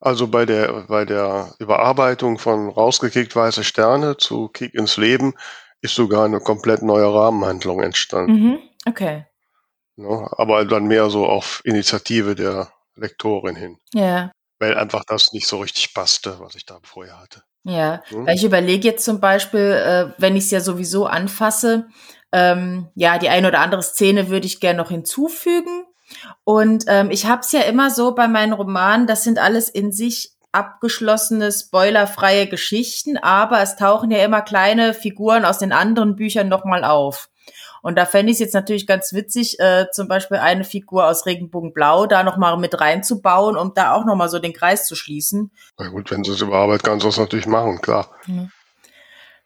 [0.00, 5.34] Also bei der, bei der Überarbeitung von Rausgekickt Weiße Sterne zu Kick ins Leben
[5.80, 8.32] ist sogar eine komplett neue Rahmenhandlung entstanden.
[8.32, 9.26] Mhm, okay.
[9.96, 13.78] Ja, aber dann mehr so auf Initiative der Lektorin hin.
[13.94, 14.30] Ja.
[14.64, 17.42] Weil einfach das nicht so richtig passte, was ich da vorher hatte.
[17.64, 18.28] Ja, hm?
[18.28, 21.88] ich überlege jetzt zum Beispiel, äh, wenn ich es ja sowieso anfasse,
[22.32, 25.84] ähm, ja, die eine oder andere Szene würde ich gerne noch hinzufügen.
[26.44, 29.92] Und ähm, ich habe es ja immer so bei meinen Romanen, das sind alles in
[29.92, 36.48] sich abgeschlossene, spoilerfreie Geschichten, aber es tauchen ja immer kleine Figuren aus den anderen Büchern
[36.48, 37.28] nochmal auf.
[37.84, 41.26] Und da fände ich es jetzt natürlich ganz witzig, äh, zum Beispiel eine Figur aus
[41.26, 45.52] Regenbogenblau da nochmal mit reinzubauen, um da auch nochmal so den Kreis zu schließen.
[45.78, 48.10] Na gut, wenn sie es überarbeitet, kannst du es natürlich machen, klar.
[48.26, 48.50] Mhm.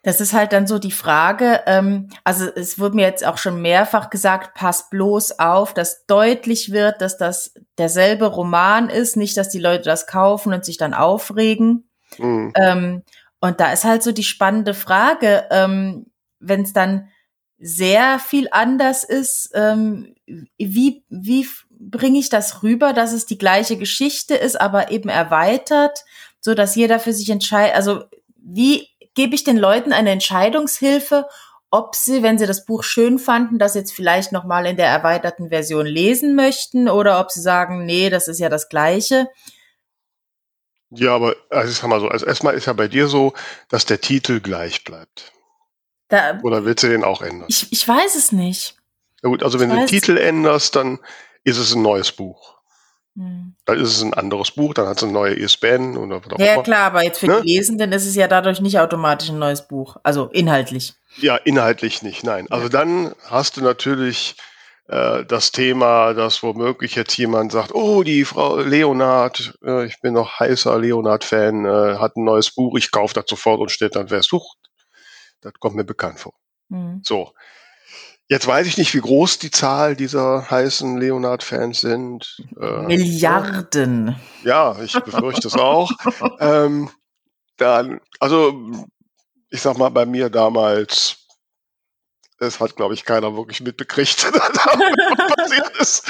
[0.04, 3.60] Das ist halt dann so die Frage, ähm, also es wurde mir jetzt auch schon
[3.60, 9.48] mehrfach gesagt, pass bloß auf, dass deutlich wird, dass das derselbe Roman ist, nicht, dass
[9.48, 11.90] die Leute das kaufen und sich dann aufregen.
[12.18, 12.52] Mhm.
[12.54, 13.02] Ähm,
[13.40, 16.06] und da ist halt so die spannende Frage, ähm,
[16.38, 17.08] wenn es dann
[17.58, 20.14] sehr viel anders ist, ähm,
[20.58, 26.04] wie, wie bringe ich das rüber, dass es die gleiche Geschichte ist, aber eben erweitert,
[26.40, 28.04] so dass jeder für sich entscheidet, also
[28.36, 31.26] wie gebe ich den Leuten eine Entscheidungshilfe,
[31.70, 35.50] ob sie, wenn sie das Buch schön fanden, das jetzt vielleicht nochmal in der erweiterten
[35.50, 39.28] Version lesen möchten oder ob sie sagen, nee, das ist ja das Gleiche.
[40.90, 43.34] Ja, aber also ich sag mal so, also erstmal ist ja bei dir so,
[43.68, 45.32] dass der Titel gleich bleibt.
[46.08, 47.46] Da, oder willst du den auch ändern?
[47.48, 48.76] Ich, ich weiß es nicht.
[49.22, 50.98] Ja gut, also wenn ich du den Titel änderst, dann
[51.44, 52.56] ist es ein neues Buch.
[53.16, 53.54] Hm.
[53.64, 56.38] Dann ist es ein anderes Buch, dann hat es eine neue ISBN oder was auch
[56.38, 56.62] Ja, immer.
[56.62, 57.42] klar, aber jetzt für ne?
[57.42, 59.96] die Lesenden ist es ja dadurch nicht automatisch ein neues Buch.
[60.02, 60.94] Also inhaltlich.
[61.16, 62.46] Ja, inhaltlich nicht, nein.
[62.50, 62.70] Also ja.
[62.70, 64.36] dann hast du natürlich
[64.86, 70.14] äh, das Thema, dass womöglich jetzt jemand sagt, oh, die Frau Leonard, äh, ich bin
[70.14, 74.10] noch heißer Leonard-Fan, äh, hat ein neues Buch, ich kaufe das sofort und steht dann,
[74.10, 74.56] wer sucht.
[75.40, 76.34] Das kommt mir bekannt vor.
[76.68, 77.00] Mhm.
[77.04, 77.32] So.
[78.30, 82.44] Jetzt weiß ich nicht, wie groß die Zahl dieser heißen Leonard-Fans sind.
[82.60, 84.20] Äh, Milliarden.
[84.44, 85.90] Ja, ich befürchte es auch.
[86.40, 86.90] ähm,
[87.56, 88.86] dann, also
[89.50, 91.26] ich sag mal, bei mir damals,
[92.38, 96.06] es hat, glaube ich, keiner wirklich mitbekriegt, was passiert ist.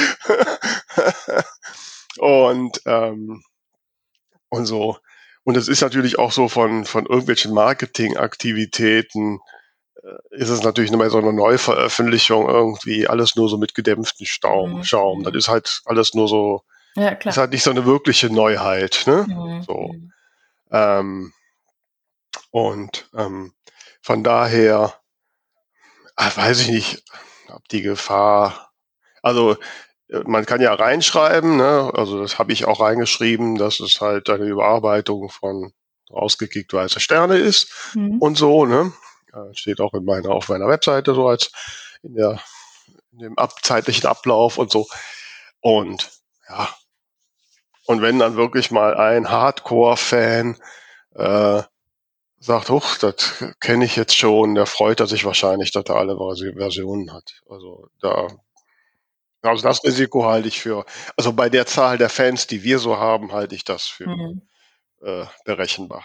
[2.19, 3.43] und, ähm,
[4.49, 4.99] und so.
[5.49, 9.41] Und es ist natürlich auch so von, von irgendwelchen Marketingaktivitäten,
[10.03, 14.27] äh, ist es natürlich nicht mehr so eine Neuveröffentlichung irgendwie, alles nur so mit gedämpftem
[14.27, 14.85] Staum, mhm.
[14.85, 15.23] Schaum.
[15.23, 16.65] Das ist halt alles nur so,
[16.97, 17.33] ja, klar.
[17.33, 19.25] ist halt nicht so eine wirkliche Neuheit, ne?
[19.27, 19.63] Mhm.
[19.63, 19.95] So.
[19.95, 20.13] Mhm.
[20.71, 21.33] Ähm,
[22.51, 23.55] und ähm,
[24.03, 25.01] von daher
[26.15, 27.05] ach, weiß ich nicht,
[27.49, 28.71] ob die Gefahr,
[29.23, 29.57] also
[30.25, 31.91] man kann ja reinschreiben, ne?
[31.95, 35.73] also das habe ich auch reingeschrieben, dass es halt eine Überarbeitung von
[36.11, 38.19] rausgekickt weiße Sterne ist mhm.
[38.19, 38.93] und so, ne?
[39.53, 41.53] steht auch in meiner, auf meiner Webseite so als
[42.03, 42.41] in der
[43.13, 44.87] in dem ab, zeitlichen Ablauf und so.
[45.61, 46.11] Und
[46.49, 46.69] ja,
[47.87, 50.59] und wenn dann wirklich mal ein Hardcore-Fan
[51.15, 51.63] äh,
[52.39, 56.17] sagt, huch, das kenne ich jetzt schon, der freut er sich wahrscheinlich, dass er alle
[56.17, 57.41] Versionen hat.
[57.49, 58.29] Also da,
[59.49, 60.85] also das Risiko halte ich für,
[61.17, 64.43] also bei der Zahl der Fans, die wir so haben, halte ich das für mhm.
[65.03, 66.05] äh, berechenbar.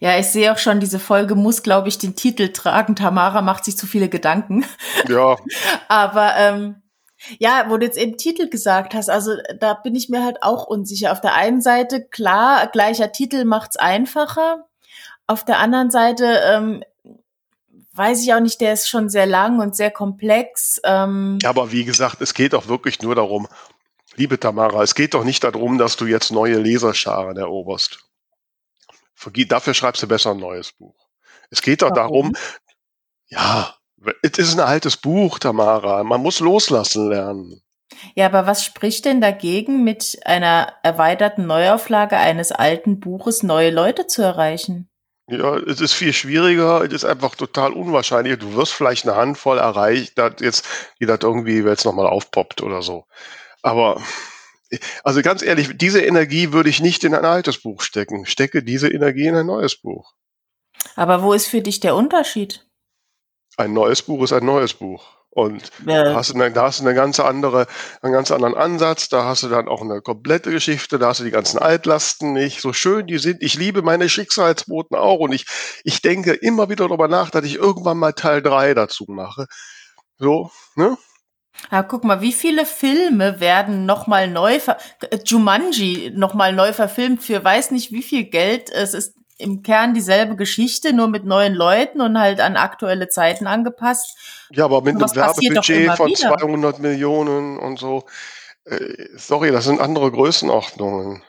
[0.00, 2.96] Ja, ich sehe auch schon, diese Folge muss, glaube ich, den Titel tragen.
[2.96, 4.64] Tamara macht sich zu viele Gedanken.
[5.08, 5.36] Ja.
[5.88, 6.82] Aber ähm,
[7.38, 10.66] ja, wo du jetzt eben Titel gesagt hast, also da bin ich mir halt auch
[10.66, 11.12] unsicher.
[11.12, 14.66] Auf der einen Seite, klar, gleicher Titel macht's einfacher.
[15.26, 16.82] Auf der anderen Seite ähm,
[17.94, 20.80] weiß ich auch nicht, der ist schon sehr lang und sehr komplex.
[20.84, 21.38] Ähm.
[21.42, 23.48] Ja, aber wie gesagt, es geht doch wirklich nur darum,
[24.16, 27.98] liebe Tamara, es geht doch nicht darum, dass du jetzt neue Leserscharen eroberst.
[29.48, 30.96] Dafür schreibst du besser ein neues Buch.
[31.50, 32.32] Es geht doch Warum?
[32.32, 32.36] darum,
[33.28, 33.74] ja,
[34.22, 36.02] es ist ein altes Buch, Tamara.
[36.04, 37.60] Man muss loslassen lernen.
[38.14, 44.06] Ja, aber was spricht denn dagegen, mit einer erweiterten Neuauflage eines alten Buches neue Leute
[44.06, 44.89] zu erreichen?
[45.30, 48.36] Ja, es ist viel schwieriger, es ist einfach total unwahrscheinlich.
[48.40, 50.66] Du wirst vielleicht eine Handvoll erreicht, jetzt,
[50.98, 53.04] die das irgendwie jetzt nochmal aufpoppt oder so.
[53.62, 54.02] Aber,
[55.04, 58.26] also ganz ehrlich, diese Energie würde ich nicht in ein altes Buch stecken.
[58.26, 60.14] Stecke diese Energie in ein neues Buch.
[60.96, 62.66] Aber wo ist für dich der Unterschied?
[63.56, 65.19] Ein neues Buch ist ein neues Buch.
[65.32, 66.04] Und ja.
[66.04, 67.66] da, hast du eine, da hast du eine ganz andere,
[68.02, 71.24] einen ganz anderen Ansatz, da hast du dann auch eine komplette Geschichte, da hast du
[71.24, 73.40] die ganzen Altlasten nicht, so schön die sind.
[73.40, 75.46] Ich liebe meine Schicksalsboten auch und ich,
[75.84, 79.46] ich denke immer wieder darüber nach, dass ich irgendwann mal Teil 3 dazu mache.
[80.18, 80.98] So, ne?
[81.70, 84.78] Ja, guck mal, wie viele Filme werden nochmal neu, ver
[85.24, 88.70] Jumanji nochmal neu verfilmt für weiß nicht wie viel Geld.
[88.70, 93.46] Es ist im Kern dieselbe Geschichte, nur mit neuen Leuten und halt an aktuelle Zeiten
[93.46, 94.16] angepasst.
[94.50, 96.38] Ja, aber mit einem Werbebudget von wieder.
[96.38, 98.04] 200 Millionen und so.
[98.64, 101.22] Äh, sorry, das sind andere Größenordnungen.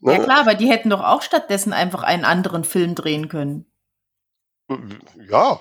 [0.00, 0.12] Ne?
[0.12, 3.66] Ja klar, aber die hätten doch auch stattdessen einfach einen anderen Film drehen können.
[5.28, 5.60] Ja,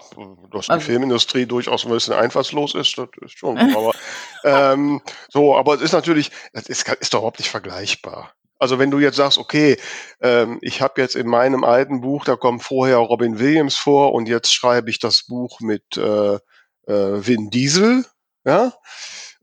[0.52, 0.86] dass die also.
[0.86, 3.58] Filmindustrie durchaus ein bisschen einfallslos ist, das ist schon.
[3.58, 3.94] aber
[4.44, 8.34] ähm, so, aber es ist natürlich, es ist, ist doch überhaupt nicht vergleichbar.
[8.58, 9.78] Also wenn du jetzt sagst, okay,
[10.22, 14.28] ähm, ich habe jetzt in meinem alten Buch, da kommt vorher Robin Williams vor und
[14.28, 18.06] jetzt schreibe ich das Buch mit äh, äh, Vin Diesel,
[18.46, 18.74] ja,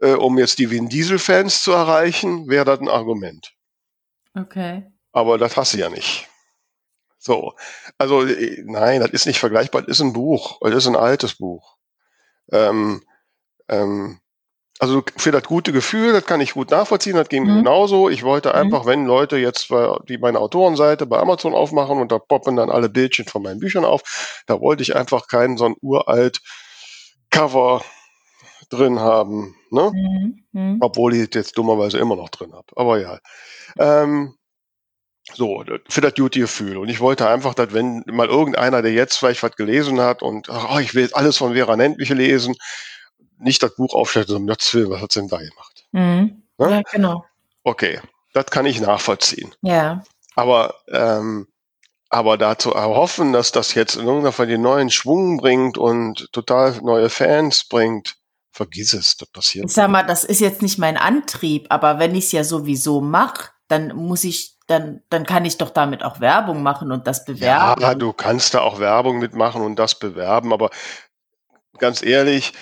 [0.00, 3.52] äh, um jetzt die Vin Diesel-Fans zu erreichen, wäre das ein Argument.
[4.34, 4.90] Okay.
[5.12, 6.28] Aber das hast du ja nicht.
[7.18, 7.54] So,
[7.98, 9.82] also äh, nein, das ist nicht vergleichbar.
[9.82, 11.76] Das ist ein Buch, das ist ein altes Buch.
[12.50, 13.02] Ähm,
[13.68, 14.21] ähm,
[14.82, 17.58] also für das gute Gefühl, das kann ich gut nachvollziehen, das ging mhm.
[17.58, 18.08] genauso.
[18.08, 18.54] Ich wollte mhm.
[18.56, 18.88] einfach, mhm.
[18.88, 19.68] wenn Leute jetzt
[20.08, 23.84] die meine Autorenseite bei Amazon aufmachen und da poppen dann alle Bildchen von meinen Büchern
[23.84, 26.40] auf, da wollte ich einfach keinen so ein uralt
[27.30, 27.84] Cover
[28.70, 29.92] drin haben, ne?
[29.94, 30.44] Mhm.
[30.50, 30.78] mhm.
[30.80, 32.66] Obwohl ich jetzt dummerweise immer noch drin habe.
[32.74, 33.20] Aber ja.
[33.78, 34.34] Ähm,
[35.34, 36.76] so, für das Duty-Gefühl.
[36.78, 40.48] Und ich wollte einfach, dass wenn mal irgendeiner, der jetzt vielleicht was gelesen hat und
[40.48, 42.56] oh, ich will jetzt alles von Vera Nentliche lesen,
[43.42, 45.84] nicht das Buch sondern Gottes Willen, was hat denn da gemacht?
[45.92, 46.42] Mhm.
[46.58, 46.70] Ne?
[46.70, 47.24] Ja, genau.
[47.64, 48.00] Okay,
[48.32, 49.54] das kann ich nachvollziehen.
[49.62, 50.02] Ja.
[50.34, 51.48] Aber, ähm,
[52.08, 56.80] aber dazu erhoffen, dass das jetzt in irgendeiner Fall den neuen Schwung bringt und total
[56.82, 58.16] neue Fans bringt,
[58.50, 59.66] vergiss es, das passiert.
[59.66, 63.00] Ich sag mal, das ist jetzt nicht mein Antrieb, aber wenn ich es ja sowieso
[63.00, 67.24] mache, dann muss ich, dann, dann kann ich doch damit auch Werbung machen und das
[67.24, 67.80] bewerben.
[67.80, 70.70] Ja, du kannst da auch Werbung mitmachen und das bewerben, aber
[71.78, 72.52] ganz ehrlich,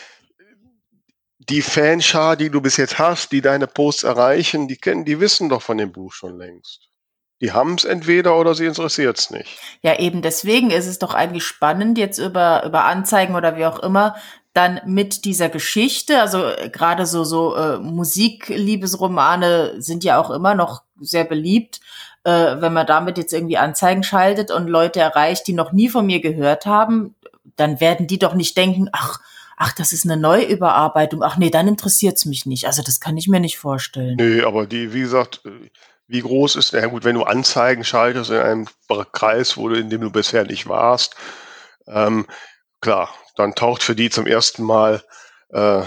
[1.50, 5.48] die Fanschar, die du bis jetzt hast, die deine Posts erreichen, die kennen, die wissen
[5.48, 6.88] doch von dem Buch schon längst.
[7.40, 9.58] Die haben es entweder oder sie interessiert es nicht.
[9.82, 13.80] Ja, eben deswegen ist es doch eigentlich spannend, jetzt über, über Anzeigen oder wie auch
[13.80, 14.14] immer,
[14.52, 20.54] dann mit dieser Geschichte, also äh, gerade so so äh, Musikliebesromane sind ja auch immer
[20.54, 21.80] noch sehr beliebt,
[22.24, 26.04] äh, wenn man damit jetzt irgendwie Anzeigen schaltet und Leute erreicht, die noch nie von
[26.04, 27.14] mir gehört haben,
[27.56, 29.20] dann werden die doch nicht denken, ach,
[29.61, 32.66] ach, das ist eine Neuüberarbeitung, ach nee, dann interessiert's mich nicht.
[32.66, 34.16] Also das kann ich mir nicht vorstellen.
[34.16, 35.42] Nee, aber die, wie gesagt,
[36.07, 38.68] wie groß ist, na gut, wenn du Anzeigen schaltest in einem
[39.12, 41.14] Kreis, wo du, in dem du bisher nicht warst,
[41.87, 42.27] ähm,
[42.81, 45.05] klar, dann taucht für die zum ersten Mal
[45.51, 45.83] äh,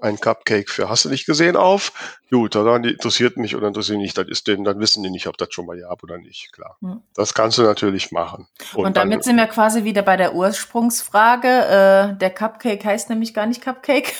[0.00, 2.18] ein Cupcake für hast du nicht gesehen auf.
[2.30, 5.26] Gut, dann interessiert mich oder interessiert mich nicht, das ist denn, dann wissen die nicht,
[5.26, 6.76] ob das schon mal gab oder nicht, klar.
[6.80, 7.02] Hm.
[7.14, 8.46] Das kannst du natürlich machen.
[8.74, 11.48] Und, Und damit dann, sind wir quasi wieder bei der Ursprungsfrage.
[11.48, 14.12] Äh, der Cupcake heißt nämlich gar nicht Cupcake.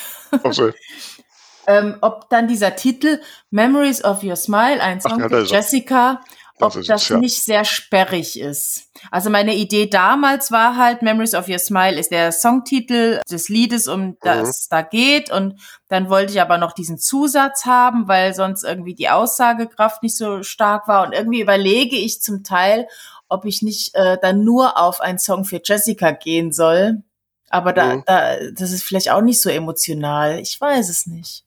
[0.43, 0.71] Also.
[1.67, 6.21] ähm, ob dann dieser Titel Memories of Your Smile, ein Song Ach, ja, Jessica,
[6.61, 7.17] ob das, das ja.
[7.17, 8.89] nicht sehr sperrig ist.
[9.09, 13.87] Also meine Idee damals war halt, Memories of Your Smile ist der Songtitel des Liedes,
[13.87, 14.67] um das mhm.
[14.69, 15.31] da geht.
[15.31, 20.17] Und dann wollte ich aber noch diesen Zusatz haben, weil sonst irgendwie die Aussagekraft nicht
[20.17, 21.05] so stark war.
[21.05, 22.87] Und irgendwie überlege ich zum Teil,
[23.27, 27.03] ob ich nicht äh, dann nur auf einen Song für Jessica gehen soll.
[27.49, 28.03] Aber da, mhm.
[28.05, 30.39] da, das ist vielleicht auch nicht so emotional.
[30.39, 31.45] Ich weiß es nicht.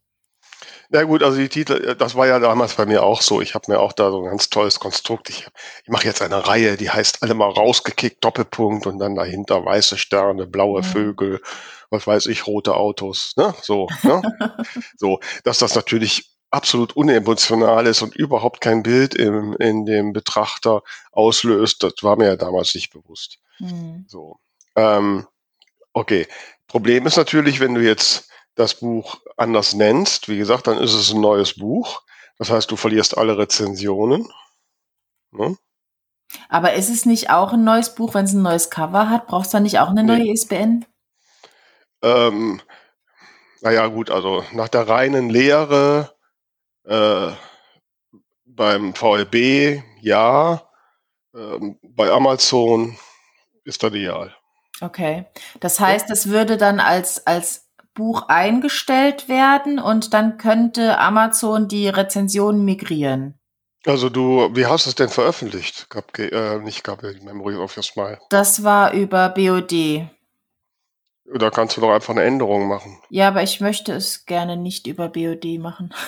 [0.91, 3.41] Na gut, also die Titel, äh, das war ja damals bei mir auch so.
[3.41, 5.31] Ich habe mir auch da so ein ganz tolles Konstrukt.
[5.31, 5.47] Ich,
[5.83, 9.99] ich mache jetzt eine Reihe, die heißt alle mal rausgekickt, Doppelpunkt und dann dahinter weiße
[9.99, 10.85] Sterne, blaue mhm.
[10.85, 11.41] Vögel,
[11.91, 13.55] was weiß ich, rote Autos, ne?
[13.63, 14.23] So, ne?
[14.97, 20.83] so, dass das natürlich absolut unemotional ist und überhaupt kein Bild im, in dem Betrachter
[21.11, 23.39] auslöst, das war mir ja damals nicht bewusst.
[23.59, 24.05] Mhm.
[24.09, 24.39] So.
[24.77, 25.27] Ähm,
[25.93, 26.27] okay.
[26.69, 31.13] Problem ist natürlich, wenn du jetzt das Buch anders nennst, wie gesagt, dann ist es
[31.13, 32.03] ein neues Buch.
[32.39, 34.29] Das heißt, du verlierst alle Rezensionen.
[35.31, 35.57] Ne?
[36.49, 39.27] Aber ist es nicht auch ein neues Buch, wenn es ein neues Cover hat?
[39.27, 40.33] Brauchst du da nicht auch eine neue nee.
[40.33, 40.85] ISBN?
[42.03, 42.61] Ähm,
[43.61, 46.15] naja, gut, also nach der reinen Lehre
[46.85, 47.31] äh,
[48.45, 50.69] beim VLB ja,
[51.35, 52.99] ähm, bei Amazon
[53.65, 54.35] ist das ideal.
[54.81, 55.25] Okay.
[55.61, 57.64] Das heißt, es würde dann als, als
[57.95, 63.39] Buch eingestellt werden und dann könnte Amazon die Rezensionen migrieren.
[63.87, 65.89] Also du, wie hast du es denn veröffentlicht?
[65.91, 68.19] Gab, äh, nicht gab Memory of Your Smile.
[68.31, 70.09] Das war über BOD.
[71.35, 72.99] Da kannst du doch einfach eine Änderung machen.
[73.11, 75.95] Ja, aber ich möchte es gerne nicht über BOD machen.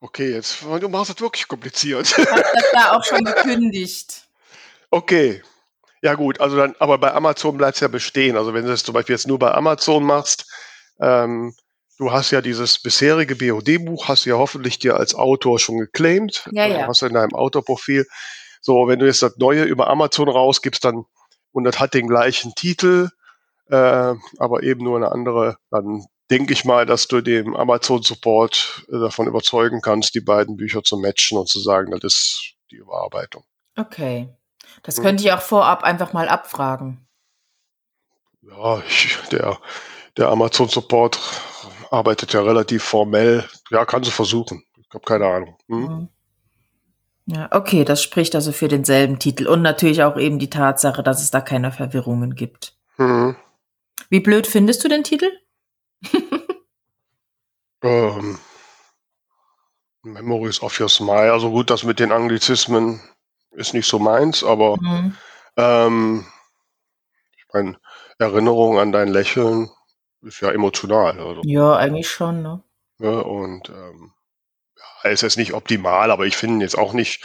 [0.00, 2.06] Okay, jetzt du machst es wirklich kompliziert.
[2.06, 4.28] Ich habe das da auch schon gekündigt.
[4.90, 5.42] Okay.
[6.02, 8.36] Ja gut, also dann, aber bei Amazon bleibt es ja bestehen.
[8.36, 10.46] Also wenn du es zum Beispiel jetzt nur bei Amazon machst,
[11.00, 11.54] ähm,
[11.98, 16.48] du hast ja dieses bisherige BOD-Buch, hast du ja hoffentlich dir als Autor schon geclaimed.
[16.52, 16.86] Ja, ja.
[16.86, 18.06] Hast du in deinem Autorprofil.
[18.60, 21.04] So, wenn du jetzt das neue über Amazon rausgibst, dann,
[21.52, 23.10] und das hat den gleichen Titel,
[23.68, 28.98] äh, aber eben nur eine andere, dann denke ich mal, dass du dem Amazon-Support äh,
[28.98, 33.44] davon überzeugen kannst, die beiden Bücher zu matchen und zu sagen, das ist die Überarbeitung.
[33.76, 34.28] Okay.
[34.82, 35.04] Das hm.
[35.04, 37.06] könnte ich auch vorab einfach mal abfragen.
[38.42, 39.58] Ja, ich, der
[40.16, 41.18] der Amazon Support
[41.90, 43.44] arbeitet ja relativ formell.
[43.70, 44.64] Ja, kann sie versuchen.
[44.76, 45.58] Ich habe keine Ahnung.
[45.68, 46.08] Hm?
[47.26, 51.20] Ja, okay, das spricht also für denselben Titel und natürlich auch eben die Tatsache, dass
[51.20, 52.76] es da keine Verwirrungen gibt.
[52.98, 53.36] Mhm.
[54.08, 55.30] Wie blöd findest du den Titel?
[57.82, 58.38] ähm,
[60.04, 61.32] Memories of Your Smile.
[61.32, 63.00] Also gut, das mit den Anglizismen
[63.50, 65.16] ist nicht so meins, aber mhm.
[65.56, 66.26] ähm,
[67.36, 67.76] ich meine,
[68.18, 69.68] Erinnerung an dein Lächeln
[70.22, 71.18] ist ja emotional.
[71.18, 71.42] Also.
[71.44, 72.62] Ja, eigentlich schon, ne?
[72.98, 74.12] Ja, ne, und ähm,
[75.04, 77.22] ja, ist jetzt nicht optimal, aber ich finde jetzt auch nicht,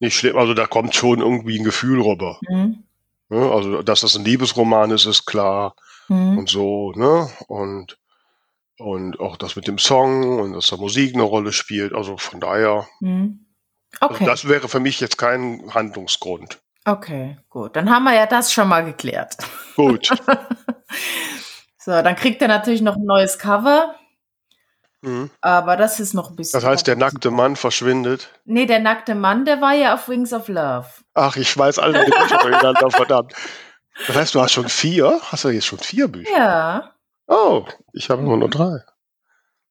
[0.00, 0.36] nicht schlimm.
[0.36, 2.38] Also da kommt schon irgendwie ein Gefühl rüber.
[2.48, 2.84] Mhm.
[3.30, 5.74] Ja, ne, also, dass das ein Liebesroman ist, ist klar.
[6.08, 6.38] Mhm.
[6.38, 7.30] Und so, ne?
[7.46, 7.98] Und,
[8.78, 11.94] und auch das mit dem Song und dass da Musik eine Rolle spielt.
[11.94, 12.88] Also von daher.
[13.00, 13.46] Mhm.
[14.00, 14.24] Also okay.
[14.24, 16.60] Also das wäre für mich jetzt kein Handlungsgrund.
[16.84, 17.76] Okay, gut.
[17.76, 19.36] Dann haben wir ja das schon mal geklärt.
[19.76, 20.08] Gut.
[21.84, 23.96] So, dann kriegt er natürlich noch ein neues Cover.
[25.00, 25.30] Mhm.
[25.40, 26.60] Aber das ist noch ein bisschen.
[26.60, 28.30] Das heißt, der nackte Mann verschwindet.
[28.44, 30.86] Nee, der nackte Mann, der war ja auf Wings of Love.
[31.14, 33.34] Ach, ich weiß alle Bücher durcheinander, verdammt.
[34.06, 35.20] Das heißt, du hast schon vier?
[35.24, 36.30] Hast du jetzt schon vier Bücher?
[36.30, 36.92] Ja.
[37.26, 38.84] Oh, ich habe nur noch drei.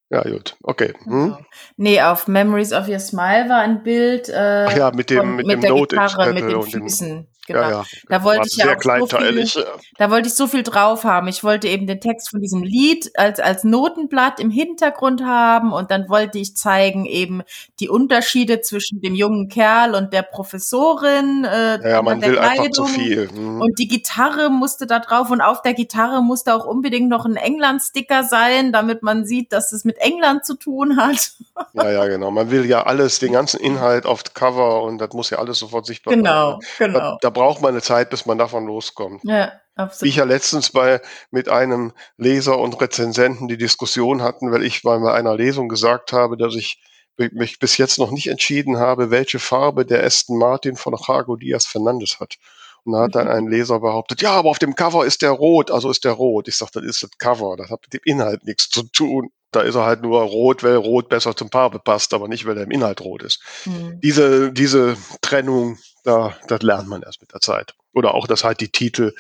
[0.10, 0.58] Ja, gut.
[0.62, 0.94] Okay.
[1.06, 1.28] Hm?
[1.28, 1.40] Genau.
[1.78, 4.28] Nee, auf Memories of Your Smile war ein Bild.
[4.28, 7.31] Äh, Ach ja, mit dem, von, mit, mit dem der Note Gitarre, mit den Füßen.
[7.52, 7.62] Genau.
[7.62, 7.84] Ja, ja.
[8.10, 9.66] Da wollte ich ja auch so viel,
[9.98, 11.28] da wollte ich so viel drauf haben.
[11.28, 15.92] Ich wollte eben den Text von diesem Lied als, als Notenblatt im Hintergrund haben und
[15.92, 17.42] dann wollte ich zeigen eben
[17.80, 21.46] die Unterschiede zwischen dem jungen Kerl und der Professorin.
[21.46, 22.66] Äh, ja, man will Kleidung.
[22.66, 23.30] einfach zu viel.
[23.32, 23.62] Mhm.
[23.62, 27.36] Und die Gitarre musste da drauf und auf der Gitarre musste auch unbedingt noch ein
[27.36, 31.32] England-Sticker sein, damit man sieht, dass es mit England zu tun hat.
[31.74, 32.32] Ja, ja, genau.
[32.32, 35.86] Man will ja alles, den ganzen Inhalt auf Cover und das muss ja alles sofort
[35.86, 39.24] sichtbar genau, Genau, Da, da, braucht man eine Zeit, bis man davon loskommt.
[39.24, 40.04] Ja, absolut.
[40.04, 44.84] Wie ich ja letztens bei, mit einem Leser und Rezensenten die Diskussion hatten, weil ich
[44.84, 46.80] bei einer Lesung gesagt habe, dass ich
[47.18, 51.66] mich bis jetzt noch nicht entschieden habe, welche Farbe der Aston Martin von Jago Diaz
[51.66, 52.38] Fernandes hat.
[52.84, 53.34] Und da hat dann mhm.
[53.34, 56.48] ein Leser behauptet, ja, aber auf dem Cover ist der rot, also ist der rot.
[56.48, 59.32] Ich sage, das ist das Cover, das hat mit dem Inhalt nichts zu tun.
[59.52, 62.58] Da ist er halt nur rot, weil rot besser zum Farbe passt, aber nicht, weil
[62.58, 63.42] er im Inhalt rot ist.
[63.66, 64.00] Mhm.
[64.02, 67.76] Diese, diese Trennung, da, das lernt man erst mit der Zeit.
[67.94, 69.14] Oder auch, dass halt die Titel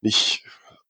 [0.00, 0.44] nicht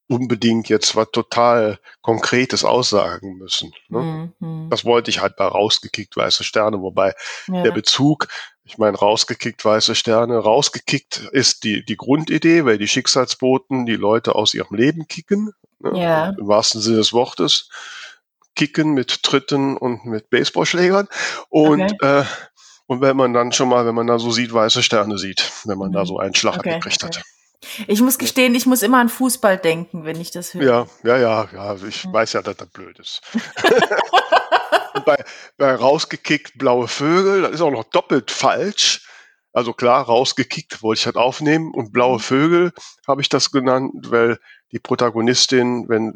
[0.08, 3.72] unbedingt jetzt was total Konkretes aussagen müssen.
[3.88, 4.32] Ne?
[4.38, 4.70] Mhm.
[4.70, 7.14] Das wollte ich halt bei rausgekickt weiße Sterne, wobei
[7.46, 7.62] ja.
[7.62, 8.28] der Bezug,
[8.64, 14.34] ich meine, rausgekickt weiße Sterne, rausgekickt ist die, die Grundidee, weil die Schicksalsboten die Leute
[14.34, 15.92] aus ihrem Leben kicken, ne?
[15.94, 16.30] ja.
[16.30, 17.68] im wahrsten Sinne des Wortes
[18.58, 21.08] kicken mit Tritten und mit Baseballschlägern.
[21.48, 22.20] Und, okay.
[22.20, 22.24] äh,
[22.86, 25.78] und wenn man dann schon mal, wenn man da so sieht, weiße Sterne sieht, wenn
[25.78, 25.94] man mhm.
[25.94, 27.18] da so einen Schlag okay, gekriegt okay.
[27.18, 27.24] hat.
[27.86, 30.62] Ich muss gestehen, ich muss immer an Fußball denken, wenn ich das höre.
[30.62, 31.76] Ja, ja, ja, ja.
[31.86, 32.12] Ich mhm.
[32.12, 33.20] weiß ja, dass das blöd ist.
[35.04, 35.24] bei,
[35.56, 39.06] bei rausgekickt blaue Vögel, das ist auch noch doppelt falsch.
[39.52, 42.22] Also klar, rausgekickt wollte ich halt aufnehmen und blaue mhm.
[42.22, 42.72] Vögel
[43.06, 44.38] habe ich das genannt, weil
[44.72, 46.14] die Protagonistin, wenn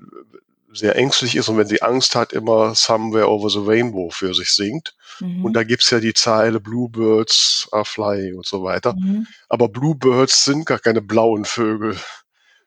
[0.73, 4.51] sehr ängstlich ist und wenn sie Angst hat, immer Somewhere Over the Rainbow für sich
[4.51, 4.95] singt.
[5.21, 5.45] Mhm.
[5.45, 8.95] Und da gibt's ja die Zeile Bluebirds are flying und so weiter.
[8.95, 9.27] Mhm.
[9.49, 11.97] Aber Bluebirds sind gar keine blauen Vögel.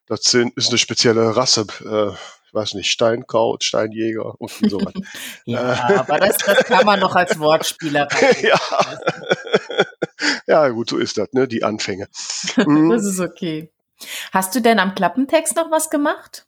[0.08, 1.66] Das sind, ist eine spezielle Rasse.
[1.84, 2.12] Äh,
[2.47, 5.01] ich weiß nicht, Steinkraut, Steinjäger und so weiter.
[5.45, 5.95] ja, äh.
[5.95, 8.08] aber das, das kann man noch als Wortspieler
[8.41, 8.60] ja.
[10.47, 11.47] ja, gut, so ist das, ne?
[11.47, 12.08] Die Anfänge.
[12.58, 12.89] Mhm.
[12.89, 13.72] das ist okay.
[14.32, 16.45] Hast du denn am Klappentext noch was gemacht?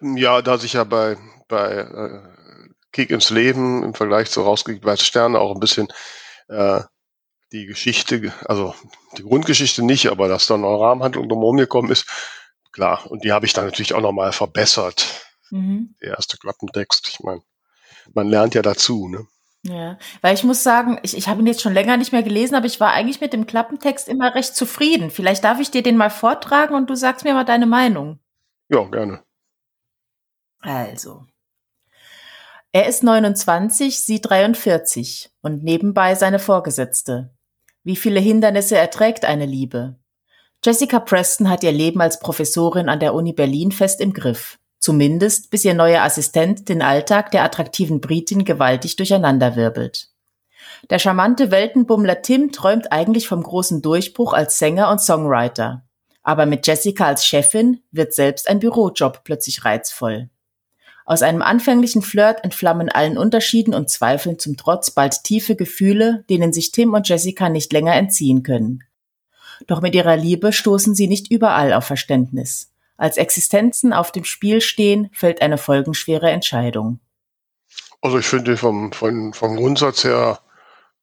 [0.00, 1.16] Ähm, ja, da sich ja bei,
[1.48, 2.20] bei äh,
[2.92, 5.88] Kick ins Leben im Vergleich zu rausgekickt weiße Sterne auch ein bisschen
[6.48, 6.80] äh,
[7.52, 8.74] die Geschichte, also
[9.18, 12.06] die Grundgeschichte nicht, aber dass dann eine Rahmenhandlung drumherum gekommen ist,
[12.72, 13.10] klar.
[13.10, 15.26] Und die habe ich dann natürlich auch nochmal verbessert.
[15.50, 15.94] Mhm.
[16.00, 17.08] Der erste Klappentext.
[17.08, 17.42] Ich meine,
[18.14, 19.26] man lernt ja dazu, ne?
[19.62, 22.54] Ja, weil ich muss sagen, ich, ich habe ihn jetzt schon länger nicht mehr gelesen,
[22.54, 25.10] aber ich war eigentlich mit dem Klappentext immer recht zufrieden.
[25.10, 28.20] Vielleicht darf ich dir den mal vortragen und du sagst mir mal deine Meinung.
[28.70, 29.22] Ja, gerne.
[30.60, 31.26] Also.
[32.72, 37.34] Er ist 29, sie 43 und nebenbei seine Vorgesetzte.
[37.82, 39.96] Wie viele Hindernisse erträgt eine Liebe?
[40.64, 44.58] Jessica Preston hat ihr Leben als Professorin an der Uni Berlin fest im Griff.
[44.78, 50.10] Zumindest bis ihr neuer Assistent den Alltag der attraktiven Britin gewaltig durcheinanderwirbelt.
[50.88, 55.84] Der charmante Weltenbummler Tim träumt eigentlich vom großen Durchbruch als Sänger und Songwriter.
[56.22, 60.30] Aber mit Jessica als Chefin wird selbst ein Bürojob plötzlich reizvoll.
[61.04, 66.52] Aus einem anfänglichen Flirt entflammen allen Unterschieden und Zweifeln zum Trotz bald tiefe Gefühle, denen
[66.52, 68.84] sich Tim und Jessica nicht länger entziehen können.
[69.66, 72.70] Doch mit ihrer Liebe stoßen sie nicht überall auf Verständnis.
[72.96, 77.00] Als Existenzen auf dem Spiel stehen, fällt eine folgenschwere Entscheidung.
[78.02, 80.40] Also ich finde vom, vom, vom Grundsatz her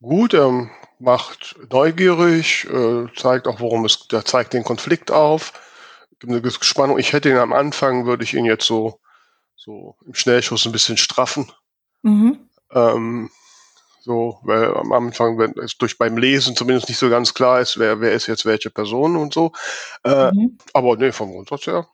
[0.01, 0.33] gut.
[0.33, 0.69] Er
[0.99, 5.53] macht neugierig, äh, zeigt auch, worum es, der zeigt den Konflikt auf.
[6.19, 6.97] Gibt eine Spannung.
[6.97, 8.99] Ich hätte ihn am Anfang, würde ich ihn jetzt so
[9.67, 11.51] so im Schnellschuss ein bisschen straffen.
[12.01, 12.39] Mhm.
[12.71, 13.29] Ähm,
[13.99, 17.77] so, weil am Anfang, wenn es durch beim Lesen zumindest nicht so ganz klar ist,
[17.77, 19.51] wer, wer ist jetzt welche Person und so.
[20.05, 20.57] Äh, mhm.
[20.73, 21.85] Aber nee, vom Grundsatz her.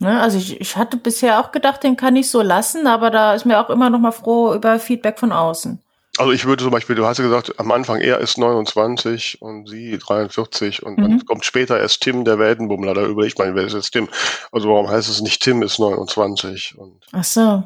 [0.00, 3.34] Ne, also ich, ich hatte bisher auch gedacht, den kann ich so lassen, aber da
[3.34, 5.80] ist mir auch immer noch mal froh über Feedback von außen.
[6.20, 9.66] Also ich würde zum Beispiel, du hast ja gesagt, am Anfang er ist 29 und
[9.70, 11.02] sie 43 und mhm.
[11.02, 13.22] dann kommt später erst Tim, der Weltenbummler, da über.
[13.22, 14.06] Ich meine, wer ist jetzt Tim?
[14.52, 16.76] Also warum heißt es nicht Tim ist 29?
[16.76, 17.62] Und Ach so.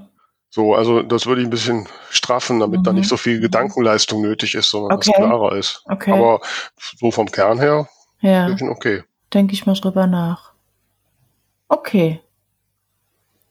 [0.51, 2.85] So, also das würde ich ein bisschen straffen, damit mhm.
[2.85, 3.43] da nicht so viel mhm.
[3.43, 5.11] Gedankenleistung nötig ist, sondern okay.
[5.11, 5.83] das klarer ist.
[5.87, 6.13] Okay.
[6.13, 6.41] Aber
[6.77, 7.89] so vom Kern her,
[8.21, 8.55] ja.
[8.69, 9.03] okay.
[9.33, 10.53] Denke ich mal drüber nach.
[11.67, 12.21] Okay.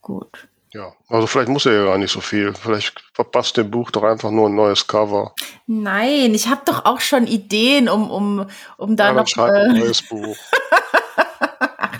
[0.00, 0.48] Gut.
[0.74, 2.52] Ja, also vielleicht muss er ja gar nicht so viel.
[2.52, 5.32] Vielleicht verpasst dem Buch doch einfach nur ein neues Cover.
[5.68, 8.46] Nein, ich habe doch auch schon Ideen, um, um,
[8.76, 9.28] um da ja, noch.
[9.28, 10.36] Schreib ein äh, neues Buch.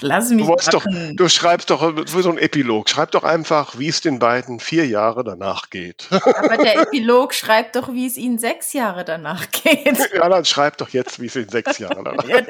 [0.07, 0.84] Lass mich du, doch,
[1.14, 2.90] du schreibst doch für so ein Epilog.
[2.90, 6.09] Schreib doch einfach, wie es den beiden vier Jahre danach geht.
[6.11, 9.74] Aber der Epilog schreibt doch, wie es ihnen sechs Jahre danach geht.
[10.14, 12.46] Ja, dann schreib doch jetzt, wie es in sechs Jahren danach geht.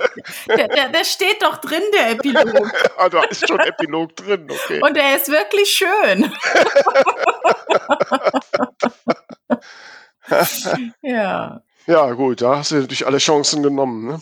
[0.49, 2.73] Der, der, der, steht doch drin, der Epilog.
[2.99, 4.81] ah, da ist schon Epilog drin, okay.
[4.83, 6.31] Und er ist wirklich schön.
[11.03, 11.63] ja.
[11.87, 14.07] Ja, gut, da hast du natürlich alle Chancen genommen.
[14.07, 14.21] Ne?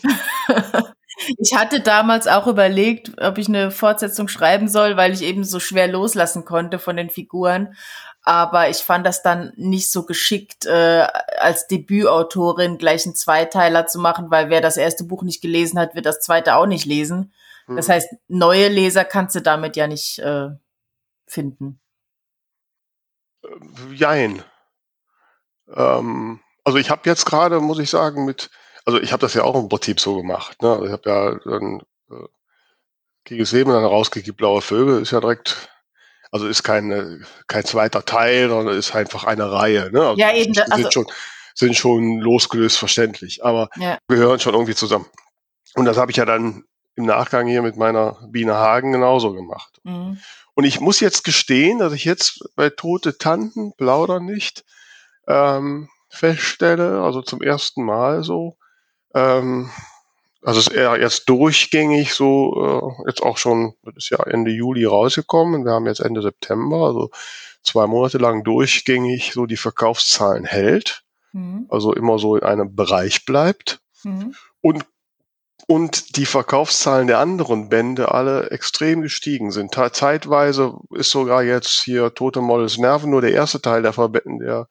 [1.37, 5.59] Ich hatte damals auch überlegt, ob ich eine Fortsetzung schreiben soll, weil ich eben so
[5.59, 7.75] schwer loslassen konnte von den Figuren.
[8.25, 11.07] Aber ich fand das dann nicht so geschickt, äh,
[11.39, 15.93] als Debütautorin gleich einen Zweiteiler zu machen, weil wer das erste Buch nicht gelesen hat,
[15.93, 17.33] wird das zweite auch nicht lesen.
[17.65, 17.75] Hm.
[17.75, 20.49] Das heißt, neue Leser kannst du damit ja nicht äh,
[21.25, 21.81] finden.
[23.93, 24.41] Jein.
[25.67, 28.49] Ähm, also ich habe jetzt gerade, muss ich sagen, mit,
[28.85, 30.61] also ich habe das ja auch im Prinzip so gemacht.
[30.61, 30.71] Ne?
[30.71, 31.81] Also ich habe ja dann
[32.11, 32.27] äh,
[33.25, 35.69] Krieges Leben dann rausgegeben, Blaue Vögel ist ja direkt,
[36.31, 39.91] also ist kein, kein zweiter Teil, sondern ist einfach eine Reihe.
[39.91, 40.01] Ne?
[40.01, 40.53] Also ja, eben.
[40.53, 41.07] Sind, also, schon,
[41.55, 43.97] sind schon losgelöst verständlich, aber ja.
[44.07, 45.05] gehören schon irgendwie zusammen.
[45.75, 46.65] Und das habe ich ja dann
[46.95, 49.79] im Nachgang hier mit meiner Biene Hagen genauso gemacht.
[49.83, 50.19] Mhm.
[50.53, 54.63] Und ich muss jetzt gestehen, dass ich jetzt bei Tote Tanten, Plaudern nicht,
[55.27, 58.57] ähm, feststelle, also zum ersten Mal so.
[59.13, 59.69] Ähm,
[60.41, 64.51] also es ist eher jetzt durchgängig so, äh, jetzt auch schon, das ist ja Ende
[64.51, 67.11] Juli rausgekommen, wir haben jetzt Ende September, also
[67.63, 71.65] zwei Monate lang durchgängig so die Verkaufszahlen hält, mhm.
[71.69, 74.35] also immer so in einem Bereich bleibt mhm.
[74.61, 74.85] und
[75.65, 79.73] und die Verkaufszahlen der anderen Bände alle extrem gestiegen sind.
[79.93, 84.67] Zeitweise ist sogar jetzt hier Tote Models Nerven nur der erste Teil der, der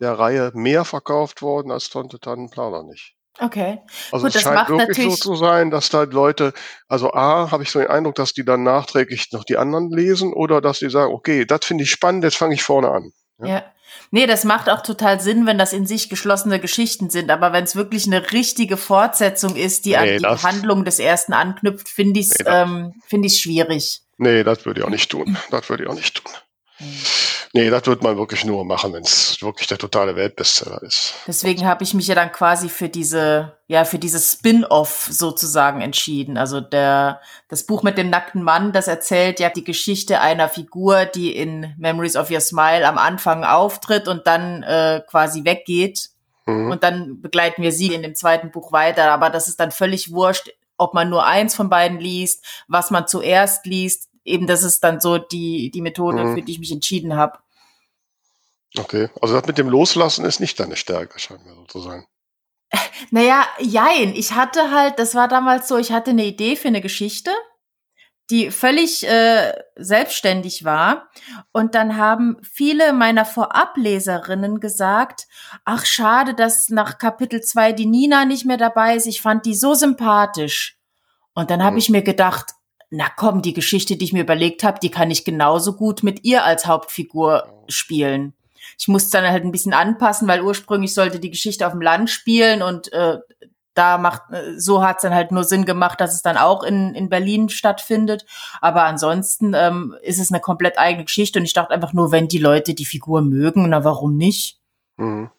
[0.00, 3.14] der Reihe mehr verkauft worden als Tonte Tannenplaner nicht.
[3.38, 3.78] Okay.
[4.12, 6.52] Also Gut, es scheint wirklich so zu sein, dass da Leute,
[6.88, 10.32] also A, habe ich so den Eindruck, dass die dann nachträglich noch die anderen lesen
[10.32, 13.12] oder dass die sagen, okay, das finde ich spannend, jetzt fange ich vorne an.
[13.38, 13.46] Ja.
[13.46, 13.64] ja.
[14.12, 17.30] Nee, das macht auch total Sinn, wenn das in sich geschlossene Geschichten sind.
[17.30, 21.32] Aber wenn es wirklich eine richtige Fortsetzung ist, die nee, an die Handlung des ersten
[21.32, 24.02] anknüpft, finde ich es nee, ähm, find schwierig.
[24.18, 25.36] Nee, das würde ich auch nicht tun.
[25.50, 26.32] Das würde ich auch nicht tun.
[26.80, 27.39] Mhm.
[27.52, 31.14] Nee, das wird man wirklich nur machen, wenn es wirklich der totale Weltbestseller ist.
[31.26, 36.38] Deswegen habe ich mich ja dann quasi für diese, ja, für dieses Spin-off sozusagen entschieden.
[36.38, 41.06] Also der, das Buch mit dem nackten Mann, das erzählt ja die Geschichte einer Figur,
[41.06, 46.10] die in Memories of Your Smile am Anfang auftritt und dann äh, quasi weggeht.
[46.46, 46.70] Mhm.
[46.70, 49.10] Und dann begleiten wir sie in dem zweiten Buch weiter.
[49.10, 53.08] Aber das ist dann völlig wurscht, ob man nur eins von beiden liest, was man
[53.08, 56.34] zuerst liest eben das ist dann so die, die Methode, mhm.
[56.34, 57.38] für die ich mich entschieden habe.
[58.78, 62.04] Okay, also das mit dem Loslassen ist nicht deine Stärke, scheint mir so zu sein.
[63.10, 64.14] Naja, jein.
[64.14, 67.32] Ich hatte halt, das war damals so, ich hatte eine Idee für eine Geschichte,
[68.30, 71.08] die völlig äh, selbstständig war.
[71.50, 75.26] Und dann haben viele meiner Vorableserinnen gesagt,
[75.64, 79.06] ach schade, dass nach Kapitel 2 die Nina nicht mehr dabei ist.
[79.06, 80.78] Ich fand die so sympathisch.
[81.34, 81.78] Und dann habe mhm.
[81.78, 82.52] ich mir gedacht,
[82.90, 86.24] na komm, die Geschichte, die ich mir überlegt habe, die kann ich genauso gut mit
[86.24, 88.34] ihr als Hauptfigur spielen.
[88.78, 92.10] Ich musste dann halt ein bisschen anpassen, weil ursprünglich sollte die Geschichte auf dem Land
[92.10, 93.18] spielen und äh,
[93.74, 96.94] da macht, äh, so hat's dann halt nur Sinn gemacht, dass es dann auch in,
[96.94, 98.26] in Berlin stattfindet.
[98.60, 102.28] Aber ansonsten ähm, ist es eine komplett eigene Geschichte und ich dachte einfach nur, wenn
[102.28, 104.58] die Leute die Figur mögen, na warum nicht?
[104.96, 105.30] Mhm.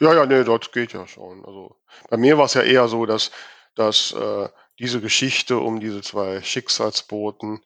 [0.00, 1.44] Ja, ja, nee, dort geht ja schon.
[1.44, 1.76] Also
[2.10, 3.30] bei mir war es ja eher so, dass,
[3.74, 4.48] dass äh,
[4.78, 7.60] diese Geschichte um diese zwei Schicksalsboten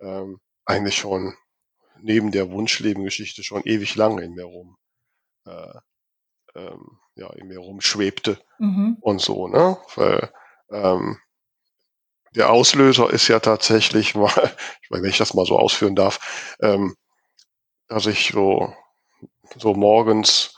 [0.00, 1.36] ähm, eigentlich schon
[2.00, 4.76] neben der Wunschlebengeschichte schon ewig lange in mir rum,
[5.46, 5.78] äh,
[6.54, 8.98] ähm, ja, in mir rumschwebte mhm.
[9.00, 9.78] und so, ne?
[9.94, 10.32] Weil
[10.70, 11.18] ähm,
[12.34, 14.28] der Auslöser ist ja tatsächlich mal,
[14.82, 16.96] ich weiß, wenn ich das mal so ausführen darf, ähm,
[17.88, 18.74] dass ich so,
[19.56, 20.55] so morgens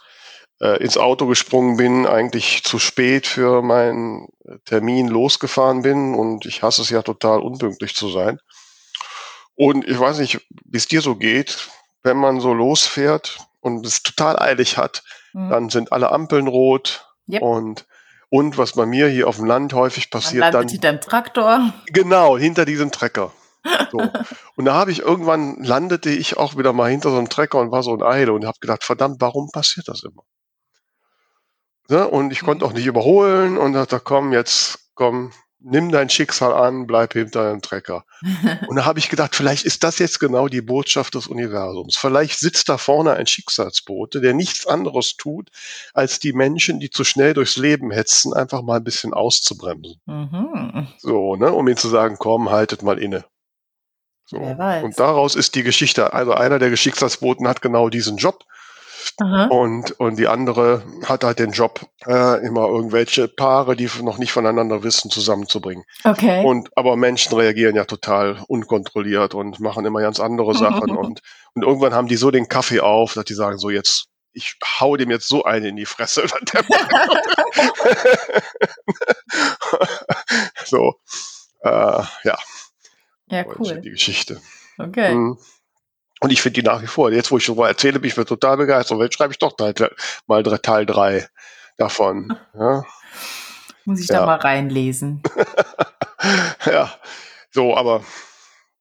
[0.61, 4.27] äh, ins Auto gesprungen bin, eigentlich zu spät für meinen
[4.65, 8.39] Termin losgefahren bin und ich hasse es ja total unpünktlich zu sein.
[9.55, 11.69] Und ich weiß nicht, wie es dir so geht,
[12.03, 15.03] wenn man so losfährt und es total eilig hat,
[15.33, 15.49] mhm.
[15.49, 17.41] dann sind alle Ampeln rot yep.
[17.41, 17.85] und
[18.31, 21.73] und was bei mir hier auf dem Land häufig passiert, man dann hinter dem Traktor.
[21.87, 23.31] Genau, hinter diesem Trecker.
[23.91, 23.97] So.
[24.55, 27.71] und da habe ich irgendwann landete ich auch wieder mal hinter so einem Trecker und
[27.71, 30.23] war so in Eile und habe gedacht, verdammt, warum passiert das immer?
[31.89, 32.07] Ne?
[32.07, 36.87] Und ich konnte auch nicht überholen und dachte, komm, jetzt komm, nimm dein Schicksal an,
[36.87, 38.05] bleib hinter deinem Trecker.
[38.67, 41.97] und da habe ich gedacht, vielleicht ist das jetzt genau die Botschaft des Universums.
[41.97, 45.49] Vielleicht sitzt da vorne ein Schicksalsbote, der nichts anderes tut,
[45.93, 49.99] als die Menschen, die zu schnell durchs Leben hetzen, einfach mal ein bisschen auszubremsen.
[50.05, 50.87] Mhm.
[50.97, 53.25] So, ne, um ihnen zu sagen, komm, haltet mal inne.
[54.25, 54.37] So.
[54.37, 58.43] Und daraus ist die Geschichte, also einer der Geschicksalsboten hat genau diesen Job.
[59.49, 64.31] Und, und die andere hat halt den Job, äh, immer irgendwelche Paare, die noch nicht
[64.31, 65.83] voneinander wissen, zusammenzubringen.
[66.03, 66.43] Okay.
[66.45, 70.91] Und aber Menschen reagieren ja total unkontrolliert und machen immer ganz andere Sachen.
[70.91, 71.21] und,
[71.53, 74.95] und irgendwann haben die so den Kaffee auf, dass die sagen, so jetzt, ich hau
[74.95, 76.23] dem jetzt so eine in die Fresse.
[80.65, 80.95] so,
[81.61, 82.37] äh, ja.
[83.31, 83.79] Ja, cool.
[83.81, 84.41] Die Geschichte.
[84.77, 85.13] Okay.
[85.13, 85.37] Mhm.
[86.19, 87.11] Und ich finde die nach wie vor.
[87.11, 88.97] Jetzt, wo ich mal erzähle, bin ich mir total begeistert.
[88.97, 89.73] Und jetzt schreibe ich doch Teil,
[90.27, 91.27] mal Teil 3
[91.77, 92.37] davon.
[92.53, 92.83] Ja.
[93.85, 94.19] Muss ich ja.
[94.19, 95.23] da mal reinlesen.
[96.65, 96.93] ja,
[97.51, 98.03] so, aber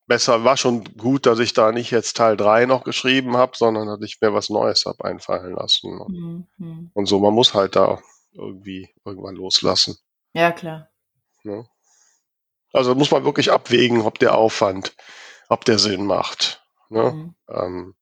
[0.06, 3.86] besser war schon gut, dass ich da nicht jetzt Teil 3 noch geschrieben habe, sondern
[3.86, 6.46] dass ich mir was Neues habe einfallen lassen.
[6.58, 6.90] Mhm.
[6.92, 8.00] Und so, man muss halt da
[8.32, 9.96] irgendwie irgendwann loslassen.
[10.32, 10.88] Ja, klar.
[11.44, 11.64] Ja.
[12.72, 14.94] Also muss man wirklich abwägen, ob der Aufwand,
[15.48, 16.62] ob der Sinn macht.
[16.88, 17.12] Ne?
[17.12, 17.34] Mhm.
[17.48, 17.94] Ähm,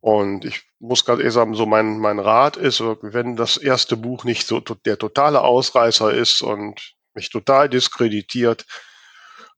[0.00, 4.24] und ich muss gerade ehrlich sagen, so mein, mein Rat ist, wenn das erste Buch
[4.24, 8.66] nicht so der totale Ausreißer ist und mich total diskreditiert,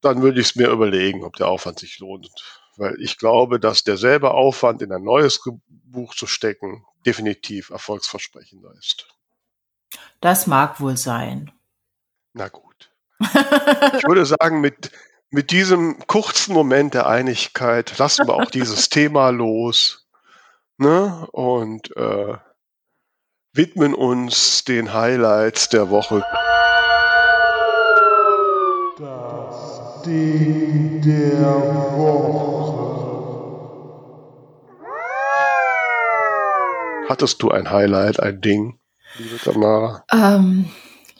[0.01, 2.29] dann würde ich es mir überlegen, ob der Aufwand sich lohnt.
[2.77, 9.07] Weil ich glaube, dass derselbe Aufwand in ein neues Buch zu stecken definitiv erfolgsversprechender ist.
[10.21, 11.51] Das mag wohl sein.
[12.33, 12.91] Na gut.
[13.19, 14.91] ich würde sagen, mit,
[15.31, 20.07] mit diesem kurzen Moment der Einigkeit lassen wir auch dieses Thema los
[20.77, 21.27] ne?
[21.31, 22.35] und äh,
[23.53, 26.23] widmen uns den Highlights der Woche.
[28.97, 31.55] Das Ding der
[31.97, 32.89] Woche.
[37.07, 38.79] Hattest du ein Highlight, ein Ding,
[39.17, 40.03] liebe Tamara?
[40.11, 40.69] Ähm,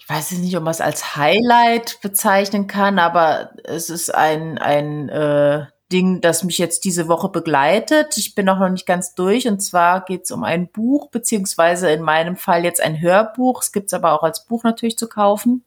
[0.09, 5.07] weiß ich nicht, ob man es als Highlight bezeichnen kann, aber es ist ein, ein
[5.09, 8.17] äh, Ding, das mich jetzt diese Woche begleitet.
[8.17, 11.91] Ich bin auch noch nicht ganz durch und zwar geht es um ein Buch, beziehungsweise
[11.91, 13.61] in meinem Fall jetzt ein Hörbuch.
[13.61, 15.63] Es gibt es aber auch als Buch natürlich zu kaufen.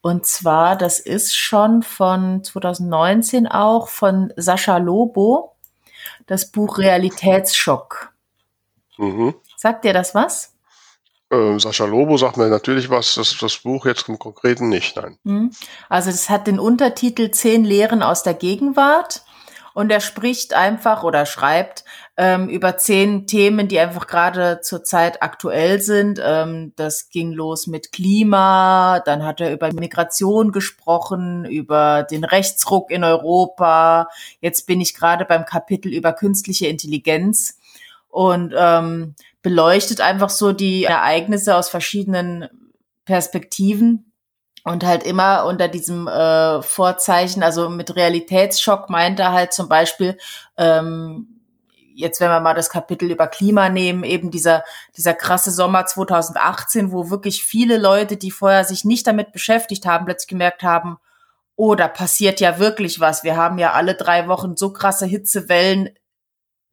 [0.00, 5.54] Und zwar, das ist schon von 2019 auch von Sascha Lobo,
[6.26, 8.12] das Buch Realitätsschock.
[8.96, 9.34] Mhm.
[9.56, 10.53] Sagt dir das was?
[11.34, 15.18] Äh, Sascha Lobo sagt mir natürlich was, das, das Buch jetzt im Konkreten nicht, nein.
[15.24, 15.50] Mhm.
[15.88, 19.22] Also das hat den Untertitel Zehn Lehren aus der Gegenwart
[19.74, 21.84] und er spricht einfach oder schreibt
[22.16, 26.20] ähm, über zehn Themen, die einfach gerade zurzeit aktuell sind.
[26.24, 32.92] Ähm, das ging los mit Klima, dann hat er über Migration gesprochen, über den Rechtsruck
[32.92, 34.08] in Europa.
[34.40, 37.58] Jetzt bin ich gerade beim Kapitel über künstliche Intelligenz.
[38.08, 42.48] Und ähm, beleuchtet einfach so die Ereignisse aus verschiedenen
[43.04, 44.10] Perspektiven
[44.64, 50.16] und halt immer unter diesem äh, Vorzeichen, also mit Realitätsschock meint er halt zum Beispiel,
[50.56, 51.42] ähm,
[51.94, 54.64] jetzt wenn wir mal das Kapitel über Klima nehmen, eben dieser,
[54.96, 60.06] dieser krasse Sommer 2018, wo wirklich viele Leute, die vorher sich nicht damit beschäftigt haben,
[60.06, 60.96] plötzlich gemerkt haben,
[61.54, 63.24] oh, da passiert ja wirklich was.
[63.24, 65.90] Wir haben ja alle drei Wochen so krasse Hitzewellen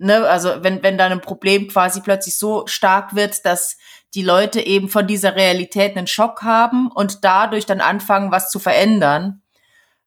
[0.03, 3.77] Ne, also wenn, wenn dann ein Problem quasi plötzlich so stark wird, dass
[4.15, 8.57] die Leute eben von dieser Realität einen Schock haben und dadurch dann anfangen, was zu
[8.57, 9.43] verändern.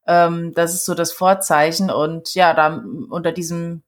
[0.05, 1.92] Ähm, das ist so das Vorzeichen.
[1.92, 3.84] Und ja, da unter diesem,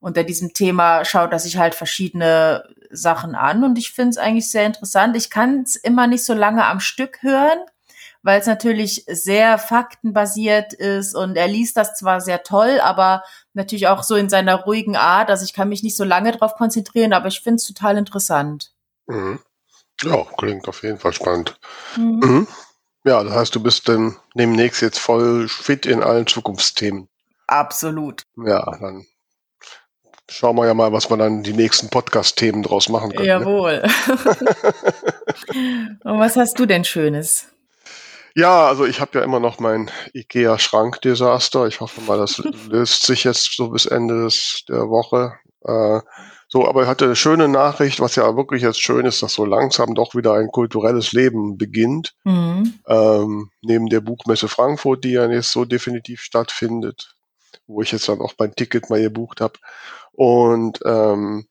[0.00, 3.64] unter diesem Thema schaut er sich halt verschiedene Sachen an.
[3.64, 5.14] Und ich finde es eigentlich sehr interessant.
[5.14, 7.58] Ich kann es immer nicht so lange am Stück hören,
[8.22, 13.22] weil es natürlich sehr faktenbasiert ist und er liest das zwar sehr toll, aber
[13.54, 15.30] natürlich auch so in seiner ruhigen Art.
[15.30, 18.72] Also ich kann mich nicht so lange darauf konzentrieren, aber ich finde es total interessant.
[19.06, 19.40] Mhm.
[20.02, 21.58] Ja, klingt auf jeden Fall spannend.
[21.96, 22.20] Mhm.
[22.22, 22.48] Mhm.
[23.04, 27.08] Ja, das heißt, du bist dann demnächst jetzt voll fit in allen Zukunftsthemen.
[27.46, 28.22] Absolut.
[28.36, 29.06] Ja, dann
[30.30, 33.22] schauen wir ja mal, was wir dann die nächsten Podcast-Themen draus machen können.
[33.22, 33.28] Ne?
[33.28, 33.82] Jawohl.
[33.82, 33.90] Ne?
[36.04, 37.53] Und was hast du denn Schönes?
[38.36, 41.66] Ja, also ich habe ja immer noch mein IKEA-Schrank-Desaster.
[41.66, 45.34] Ich hoffe mal, das löst sich jetzt so bis Ende des, der Woche.
[45.64, 46.00] Äh,
[46.48, 49.44] so, aber ich hatte eine schöne Nachricht, was ja wirklich jetzt schön ist, dass so
[49.44, 52.14] langsam doch wieder ein kulturelles Leben beginnt.
[52.24, 52.74] Mhm.
[52.86, 57.16] Ähm, neben der Buchmesse Frankfurt, die ja jetzt so definitiv stattfindet,
[57.66, 59.54] wo ich jetzt dann auch mein Ticket mal gebucht habe.
[60.12, 61.46] Und ähm,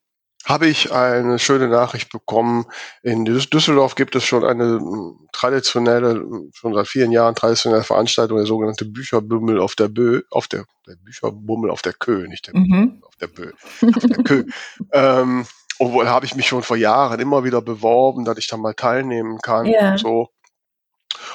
[0.45, 2.65] habe ich eine schöne Nachricht bekommen.
[3.01, 8.37] In Düsseldorf gibt es schon eine hm, traditionelle, hm, schon seit vielen Jahren traditionelle Veranstaltung,
[8.37, 12.57] der sogenannte Bücherbummel auf der Bö, auf der, der Bücherbummel auf der Kö, nicht der
[12.57, 13.01] mhm.
[13.03, 13.51] auf der Bö,
[13.95, 14.45] auf der Kö.
[14.91, 15.45] ähm,
[15.79, 19.39] obwohl habe ich mich schon vor Jahren immer wieder beworben, dass ich da mal teilnehmen
[19.39, 19.91] kann yeah.
[19.91, 20.29] und so.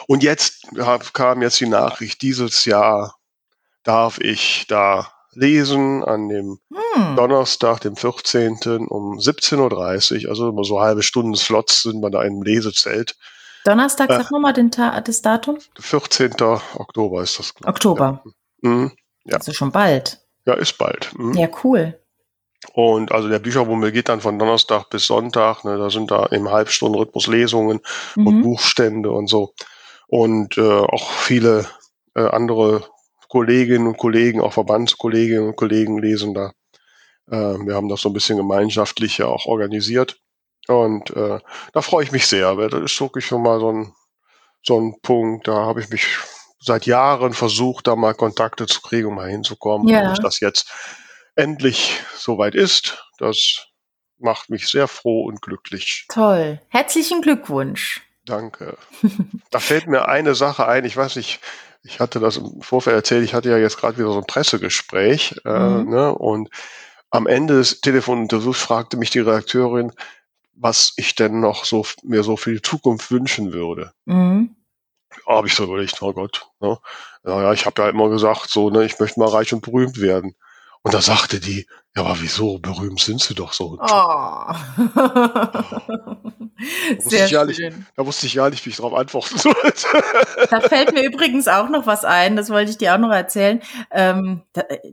[0.06, 0.66] Und jetzt
[1.12, 3.16] kam jetzt die Nachricht, dieses Jahr
[3.84, 7.16] darf ich da lesen an dem hm.
[7.16, 8.86] Donnerstag, dem 14.
[8.88, 10.30] um 17.30 Uhr.
[10.30, 13.16] Also immer so halbe Stunden Slots sind wir da in einem Lesezelt.
[13.64, 15.58] Donnerstag, sag äh, nochmal das Datum.
[15.78, 16.32] 14.
[16.74, 17.54] Oktober ist das.
[17.64, 18.22] Oktober.
[18.62, 18.68] Ja.
[18.70, 18.92] Mhm.
[19.24, 19.36] ja.
[19.36, 20.20] Also schon bald.
[20.46, 21.12] Ja, ist bald.
[21.16, 21.34] Mhm.
[21.34, 21.98] Ja, cool.
[22.72, 25.64] Und also der Bücherbummel geht dann von Donnerstag bis Sonntag.
[25.64, 27.80] Ne, da sind da im Halbstundenrhythmus Lesungen
[28.16, 28.26] mhm.
[28.26, 29.54] und Buchstände und so.
[30.08, 31.66] Und äh, auch viele
[32.16, 32.84] äh, andere
[33.28, 36.52] Kolleginnen und Kollegen, auch Verbandskolleginnen und Kollegen lesen da.
[37.30, 40.18] Äh, wir haben das so ein bisschen gemeinschaftlich ja auch organisiert.
[40.66, 41.38] Und äh,
[41.72, 43.92] da freue ich mich sehr, weil das ist wirklich schon mal so ein,
[44.62, 46.06] so ein Punkt, da habe ich mich
[46.60, 49.88] seit Jahren versucht, da mal Kontakte zu kriegen, um mal hinzukommen.
[49.88, 50.10] Ja.
[50.10, 50.70] Und das jetzt
[51.36, 53.66] endlich soweit ist, das
[54.18, 56.06] macht mich sehr froh und glücklich.
[56.08, 56.60] Toll.
[56.68, 58.02] Herzlichen Glückwunsch.
[58.24, 58.76] Danke.
[59.50, 60.84] da fällt mir eine Sache ein.
[60.84, 61.40] Ich weiß nicht,
[61.82, 65.40] ich hatte das im Vorfeld erzählt, ich hatte ja jetzt gerade wieder so ein Pressegespräch
[65.44, 65.90] äh, mhm.
[65.90, 66.50] ne, und
[67.10, 69.92] am Ende des Telefoninterviews fragte mich die Redakteurin,
[70.52, 73.92] was ich denn noch so mir so für die Zukunft wünschen würde.
[74.04, 74.56] Mhm.
[75.26, 76.46] Habe ich so überlegt, oh Gott.
[76.60, 76.78] Ne?
[77.22, 80.34] Naja, ich habe ja immer gesagt, so, ne, ich möchte mal reich und berühmt werden.
[80.82, 81.66] Und da sagte die,
[81.96, 82.58] ja, aber wieso?
[82.58, 83.78] Berühmt sind sie doch so.
[83.80, 84.54] Oh.
[86.58, 87.46] Da, Sehr schön.
[87.46, 87.62] Nicht,
[87.94, 89.86] da wusste ich ja nicht, wie ich darauf antworten sollte.
[90.50, 93.60] Da fällt mir übrigens auch noch was ein, das wollte ich dir auch noch erzählen.
[93.92, 94.42] Ähm,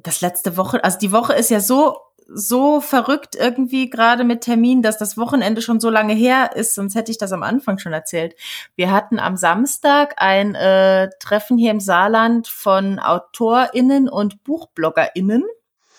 [0.03, 4.81] das letzte Woche, also die Woche ist ja so so verrückt irgendwie gerade mit Termin,
[4.81, 7.93] dass das Wochenende schon so lange her ist, sonst hätte ich das am Anfang schon
[7.93, 8.35] erzählt.
[8.75, 15.43] Wir hatten am Samstag ein äh, Treffen hier im Saarland von AutorInnen und BuchbloggerInnen.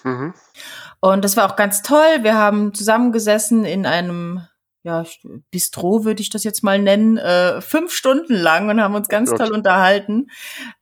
[0.07, 0.35] Mhm.
[1.01, 2.23] Und das war auch ganz toll.
[2.23, 4.43] Wir haben zusammengesessen in einem
[4.83, 5.05] ja,
[5.51, 9.31] Bistro würde ich das jetzt mal nennen, äh, fünf Stunden lang und haben uns ganz
[9.31, 9.41] Gott.
[9.41, 10.29] toll unterhalten.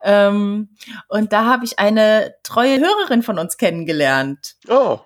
[0.02, 0.76] Ähm,
[1.08, 4.56] und da habe ich eine treue Hörerin von uns kennengelernt.
[4.68, 5.00] Oh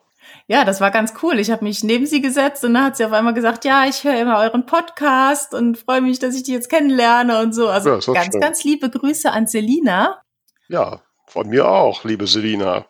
[0.46, 1.38] ja, das war ganz cool.
[1.38, 4.04] Ich habe mich neben sie gesetzt und dann hat sie auf einmal gesagt, ja, ich
[4.04, 7.68] höre immer euren Podcast und freue mich, dass ich die jetzt kennenlerne und so.
[7.68, 8.40] Also ja, ganz, schön.
[8.40, 10.22] ganz liebe Grüße an Selina.
[10.68, 12.86] Ja, von mir auch, liebe Selina.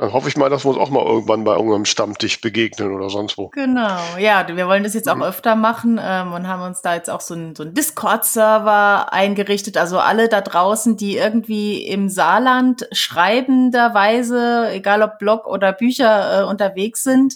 [0.00, 3.10] Dann hoffe ich mal, dass wir uns auch mal irgendwann bei irgendeinem Stammtisch begegnen oder
[3.10, 3.48] sonst wo.
[3.48, 5.24] Genau, ja, wir wollen das jetzt auch mhm.
[5.24, 9.76] öfter machen ähm, und haben uns da jetzt auch so einen so Discord-Server eingerichtet.
[9.76, 16.44] Also alle da draußen, die irgendwie im Saarland schreibenderweise, egal ob Blog oder Bücher äh,
[16.44, 17.34] unterwegs sind,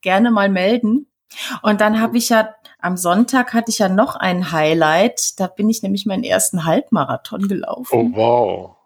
[0.00, 1.08] gerne mal melden.
[1.60, 5.38] Und dann habe ich ja am Sonntag hatte ich ja noch ein Highlight.
[5.38, 8.14] Da bin ich nämlich meinen ersten Halbmarathon gelaufen.
[8.14, 8.77] Oh wow.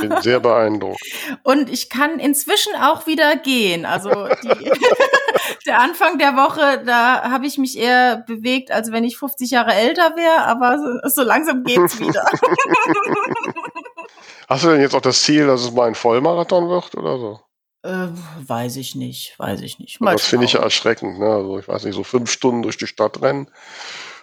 [0.00, 1.00] Bin sehr beeindruckt.
[1.42, 3.84] Und ich kann inzwischen auch wieder gehen.
[3.84, 4.10] Also
[4.42, 4.48] die,
[5.66, 9.74] der Anfang der Woche, da habe ich mich eher bewegt, als wenn ich 50 Jahre
[9.74, 12.24] älter wäre, aber so, so langsam geht's wieder.
[14.48, 17.40] Hast du denn jetzt auch das Ziel, dass es mal ein Vollmarathon wird oder so?
[17.82, 18.08] Äh,
[18.46, 20.00] weiß ich nicht, weiß ich nicht.
[20.00, 21.18] Mal das finde ich ja erschreckend.
[21.18, 21.26] Ne?
[21.26, 23.50] Also ich weiß nicht, so fünf Stunden durch die Stadt rennen.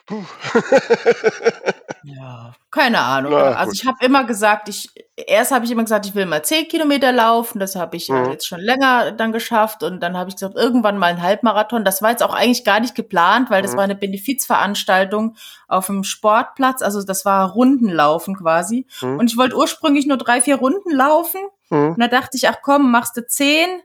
[2.04, 3.32] ja, keine Ahnung.
[3.34, 6.44] Na, also ich habe immer gesagt, ich erst habe ich immer gesagt, ich will mal
[6.44, 7.60] zehn Kilometer laufen.
[7.60, 8.32] Das habe ich mhm.
[8.32, 11.86] jetzt schon länger dann geschafft und dann habe ich gesagt, irgendwann mal ein Halbmarathon.
[11.86, 13.78] Das war jetzt auch eigentlich gar nicht geplant, weil das mhm.
[13.78, 15.36] war eine Benefizveranstaltung
[15.68, 16.82] auf dem Sportplatz.
[16.82, 18.88] Also das war Rundenlaufen quasi.
[19.02, 19.20] Mhm.
[19.20, 21.42] Und ich wollte ursprünglich nur drei, vier Runden laufen.
[21.70, 21.94] Mhm.
[21.94, 23.82] Und da dachte ich, ach komm, machst du zehn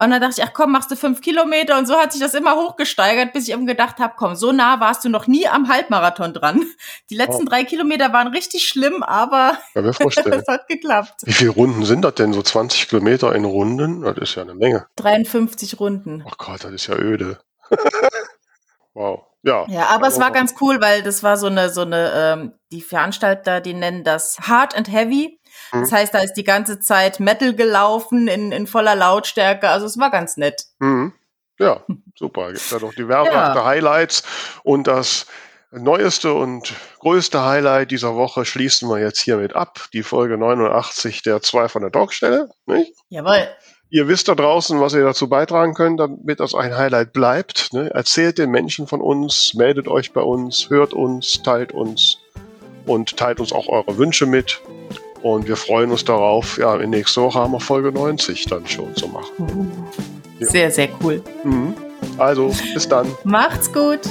[0.00, 1.76] und dann dachte ich, ach komm, machst du fünf Kilometer.
[1.76, 4.78] Und so hat sich das immer hochgesteigert, bis ich eben gedacht habe, komm, so nah
[4.78, 6.64] warst du noch nie am Halbmarathon dran.
[7.10, 7.50] Die letzten oh.
[7.50, 11.22] drei Kilometer waren richtig schlimm, aber das hat geklappt.
[11.24, 12.32] Wie viele Runden sind das denn?
[12.32, 14.02] So 20 Kilometer in Runden?
[14.02, 14.86] Das ist ja eine Menge.
[14.96, 16.24] 53 Runden.
[16.28, 17.40] Ach Gott, das ist ja öde.
[18.94, 19.24] wow.
[19.42, 22.52] Ja, ja, aber es war ganz cool, weil das war so eine, so eine, ähm,
[22.72, 25.37] die Veranstalter, die nennen das Hard and Heavy.
[25.72, 25.80] Mhm.
[25.80, 29.68] Das heißt, da ist die ganze Zeit Metal gelaufen in, in voller Lautstärke.
[29.68, 30.64] Also es war ganz nett.
[30.78, 31.12] Mhm.
[31.58, 31.84] Ja,
[32.16, 32.52] super.
[32.52, 33.64] Gibt da noch diverse ja.
[33.64, 34.22] Highlights
[34.62, 35.26] und das
[35.70, 39.88] neueste und größte Highlight dieser Woche schließen wir jetzt hiermit ab.
[39.92, 42.48] Die Folge 89 der zwei von der Talkstelle.
[42.66, 42.94] Nicht?
[43.08, 43.48] Jawohl.
[43.90, 47.72] Ihr wisst da draußen, was ihr dazu beitragen könnt, damit das ein Highlight bleibt.
[47.72, 47.90] Ne?
[47.90, 52.18] Erzählt den Menschen von uns, meldet euch bei uns, hört uns, teilt uns
[52.84, 54.60] und teilt uns auch eure Wünsche mit.
[55.22, 58.94] Und wir freuen uns darauf, ja, in nächster Woche haben wir Folge 90 dann schon
[58.94, 59.32] zu machen.
[59.38, 59.70] Mhm.
[60.38, 60.46] Ja.
[60.46, 61.22] Sehr, sehr cool.
[61.42, 61.74] Mhm.
[62.16, 63.06] Also, bis dann.
[63.24, 64.00] Macht's gut.